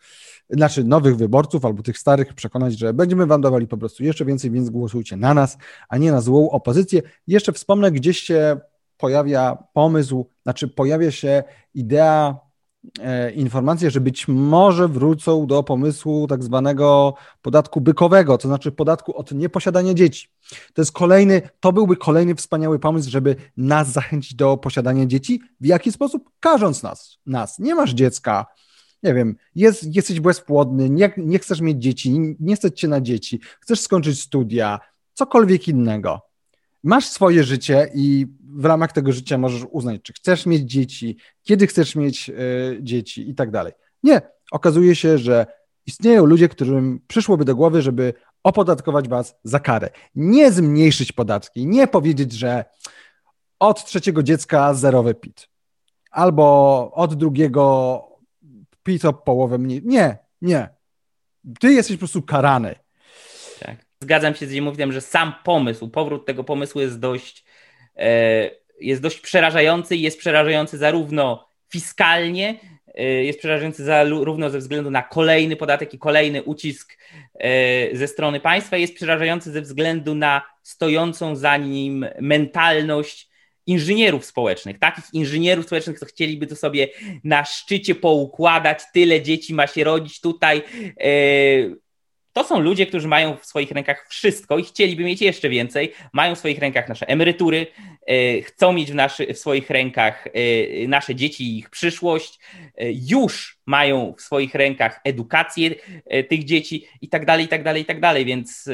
znaczy 0.51 0.85
nowych 0.85 1.17
wyborców 1.17 1.65
albo 1.65 1.83
tych 1.83 1.99
starych, 1.99 2.35
przekonać, 2.35 2.79
że 2.79 2.95
będziemy 2.95 3.27
wam 3.27 3.41
dawali 3.41 3.67
po 3.67 3.77
prostu 3.77 4.05
jeszcze 4.05 4.25
więcej, 4.25 4.51
więc 4.51 4.71
głosujcie 4.71 5.17
na 5.17 5.35
nas, 5.35 5.59
a 5.89 5.99
nie 5.99 6.13
na 6.13 6.21
złą 6.21 6.51
opozycję. 6.51 7.03
Jeszcze 7.27 7.53
wspomnę, 7.53 7.91
gdzieś 7.91 8.21
się 8.21 8.61
pojawia 8.97 9.59
pomysł, 9.73 10.31
znaczy 10.43 10.69
pojawia 10.69 11.11
się 11.11 11.43
idea 11.75 12.52
E, 13.01 13.31
informacje, 13.31 13.91
że 13.91 14.01
być 14.01 14.28
może 14.28 14.89
wrócą 14.89 15.47
do 15.47 15.62
pomysłu 15.62 16.26
tak 16.26 16.43
zwanego 16.43 17.14
podatku 17.43 17.80
bykowego, 17.80 18.39
to 18.39 18.49
znaczy 18.49 18.72
podatku 18.72 19.16
od 19.16 19.33
nieposiadania 19.33 19.95
dzieci. 19.95 20.28
To 20.74 20.83
jest 20.83 20.93
kolejny, 20.93 21.43
to 21.61 21.72
byłby 21.72 21.97
kolejny 21.97 22.35
wspaniały 22.35 22.78
pomysł, 22.78 23.11
żeby 23.11 23.37
nas 23.57 23.93
zachęcić 23.93 24.35
do 24.35 24.57
posiadania 24.57 25.07
dzieci. 25.07 25.41
W 25.61 25.66
jaki 25.66 25.93
sposób? 25.93 26.30
Każąc 26.41 26.83
nas. 26.83 27.18
nas. 27.26 27.59
Nie 27.59 27.74
masz 27.74 27.95
dziecka, 27.95 28.47
nie 29.03 29.14
wiem, 29.14 29.37
jest, 29.55 29.97
jesteś 29.97 30.20
bezpłodny, 30.20 30.91
nie, 30.91 31.12
nie 31.16 31.39
chcesz 31.39 31.61
mieć 31.61 31.83
dzieci, 31.83 32.37
nie 32.41 32.57
stać 32.57 32.80
cię 32.80 32.89
na 32.89 33.01
dzieci, 33.01 33.41
chcesz 33.61 33.80
skończyć 33.80 34.20
studia, 34.20 34.80
cokolwiek 35.14 35.68
innego. 35.68 36.32
Masz 36.83 37.07
swoje 37.07 37.45
życie 37.45 37.91
i 37.95 38.26
w 38.41 38.64
ramach 38.64 38.93
tego 38.93 39.12
życia 39.12 39.39
możesz 39.39 39.64
uznać, 39.70 40.01
czy 40.03 40.12
chcesz 40.12 40.47
mieć 40.47 40.70
dzieci, 40.70 41.16
kiedy 41.43 41.66
chcesz 41.66 41.97
mieć 41.97 42.28
y, 42.28 42.78
dzieci 42.80 43.30
i 43.30 43.35
tak 43.35 43.51
dalej. 43.51 43.72
Nie. 44.03 44.20
Okazuje 44.53 44.95
się, 44.95 45.18
że 45.18 45.47
istnieją 45.87 46.26
ludzie, 46.26 46.49
którym 46.49 47.01
przyszłoby 47.07 47.45
do 47.45 47.57
głowy, 47.57 47.83
żeby 47.83 48.14
opodatkować 48.43 49.09
was 49.09 49.35
za 49.45 49.61
karę. 49.61 49.91
Nie 50.14 50.53
zmniejszyć 50.53 51.12
podatki, 51.12 51.66
nie 51.66 51.87
powiedzieć, 51.87 52.33
że 52.33 52.64
od 53.59 53.85
trzeciego 53.85 54.22
dziecka 54.22 54.74
zerowy 54.74 55.14
PIT, 55.14 55.49
albo 56.11 56.91
od 56.95 57.14
drugiego 57.14 58.03
PIT 58.83 59.05
o 59.05 59.12
połowę 59.12 59.59
mniej. 59.59 59.83
Nie, 59.85 60.18
nie. 60.43 60.68
Ty 61.61 61.72
jesteś 61.72 61.97
po 61.97 62.01
prostu 62.01 62.22
karany. 62.22 62.74
Zgadzam 64.03 64.34
się 64.34 64.46
z 64.46 64.53
Ziemowiem, 64.53 64.92
że 64.92 65.00
sam 65.00 65.34
pomysł, 65.44 65.88
powrót 65.88 66.26
tego 66.26 66.44
pomysłu 66.44 66.80
jest 66.80 67.00
dość, 67.00 67.44
e, 67.96 68.50
jest 68.80 69.03
dość 69.03 69.20
przerażający 69.20 69.96
i 69.96 70.03
jest 70.03 70.18
przerażający 70.18 70.78
zarówno 70.78 71.48
fiskalnie, 71.72 72.61
e, 72.94 73.05
jest 73.05 73.38
przerażający 73.38 73.84
zarówno 73.84 74.50
ze 74.50 74.59
względu 74.59 74.90
na 74.90 75.03
kolejny 75.03 75.57
podatek 75.57 75.94
i 75.94 75.98
kolejny 75.98 76.42
ucisk 76.42 76.98
e, 77.34 77.96
ze 77.96 78.09
strony 78.09 78.40
państwa, 78.40 78.76
jest 78.76 78.94
przerażający 78.94 79.53
ze 79.53 79.61
względu 79.61 80.14
na 80.14 80.42
stojącą 80.62 81.36
za 81.36 81.57
nim 81.57 82.07
mentalność 82.20 83.28
inżynierów 83.66 84.24
społecznych, 84.24 84.78
takich 84.78 85.05
inżynierów 85.12 85.66
społecznych, 85.66 85.98
co 85.98 86.07
chcieliby 86.07 86.46
to 86.46 86.57
sobie 86.57 86.88
na 87.24 87.44
szczycie 87.44 87.94
poukładać, 87.94 88.80
tyle 88.92 89.22
dzieci 89.22 89.55
ma 89.55 89.66
się 89.66 89.84
rodzić 89.84 90.20
tutaj. 90.20 90.62
E, 92.33 92.43
to 92.43 92.45
są 92.45 92.61
ludzie, 92.61 92.87
którzy 92.87 93.09
mają 93.09 93.37
w 93.37 93.47
swoich 93.47 93.70
rękach 93.70 94.07
wszystko 94.09 94.59
i 94.59 94.64
chcieliby 94.64 95.05
mieć 95.05 95.22
jeszcze 95.22 95.49
więcej. 95.49 95.93
Mają 96.12 96.35
w 96.35 96.39
swoich 96.39 96.59
rękach 96.59 96.89
nasze 96.89 97.09
emerytury, 97.09 97.66
e, 98.07 98.43
chcą 98.43 98.72
mieć 98.72 98.93
w, 98.93 98.95
naszy, 98.95 99.35
w 99.35 99.39
swoich 99.39 99.70
rękach 99.70 100.26
e, 100.26 100.89
nasze 100.89 101.14
dzieci 101.14 101.45
i 101.45 101.59
ich 101.59 101.70
przyszłość, 101.70 102.41
już 103.09 103.59
mają 103.66 104.14
w 104.18 104.20
swoich 104.20 104.55
rękach 104.55 105.01
edukację 105.05 105.70
tych 106.28 106.45
dzieci 106.45 106.87
i 107.01 107.09
tak 107.09 107.26
dalej, 107.26 107.45
i 107.45 107.49
tak 107.49 107.62
dalej, 107.62 107.83
i 107.83 107.85
tak 107.85 108.01
dalej, 108.01 108.24
więc 108.24 108.68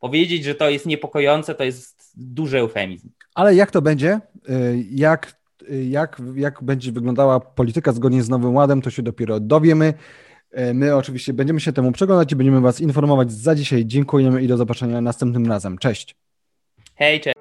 powiedzieć, 0.00 0.44
że 0.44 0.54
to 0.54 0.70
jest 0.70 0.86
niepokojące, 0.86 1.54
to 1.54 1.64
jest 1.64 2.12
duży 2.16 2.58
eufemizm. 2.58 3.08
Ale 3.34 3.54
jak 3.54 3.70
to 3.70 3.82
będzie? 3.82 4.20
Jak, 4.90 5.34
jak, 5.88 6.22
jak 6.34 6.62
będzie 6.62 6.92
wyglądała 6.92 7.40
polityka 7.40 7.92
zgodnie 7.92 8.22
z 8.22 8.28
Nowym 8.28 8.54
Ładem, 8.54 8.82
to 8.82 8.90
się 8.90 9.02
dopiero 9.02 9.40
dowiemy. 9.40 9.94
Y, 10.58 10.74
my 10.74 10.96
oczywiście 10.96 11.32
będziemy 11.32 11.60
się 11.60 11.72
temu 11.72 11.92
przeglądać 11.92 12.32
i 12.32 12.36
będziemy 12.36 12.60
Was 12.60 12.80
informować 12.80 13.32
za 13.32 13.54
dzisiaj. 13.54 13.86
Dziękujemy 13.86 14.42
i 14.42 14.46
do 14.46 14.56
zobaczenia 14.56 15.00
następnym 15.00 15.46
razem. 15.46 15.78
Cześć. 15.78 16.16
Hej, 16.94 17.20
cześć. 17.20 17.39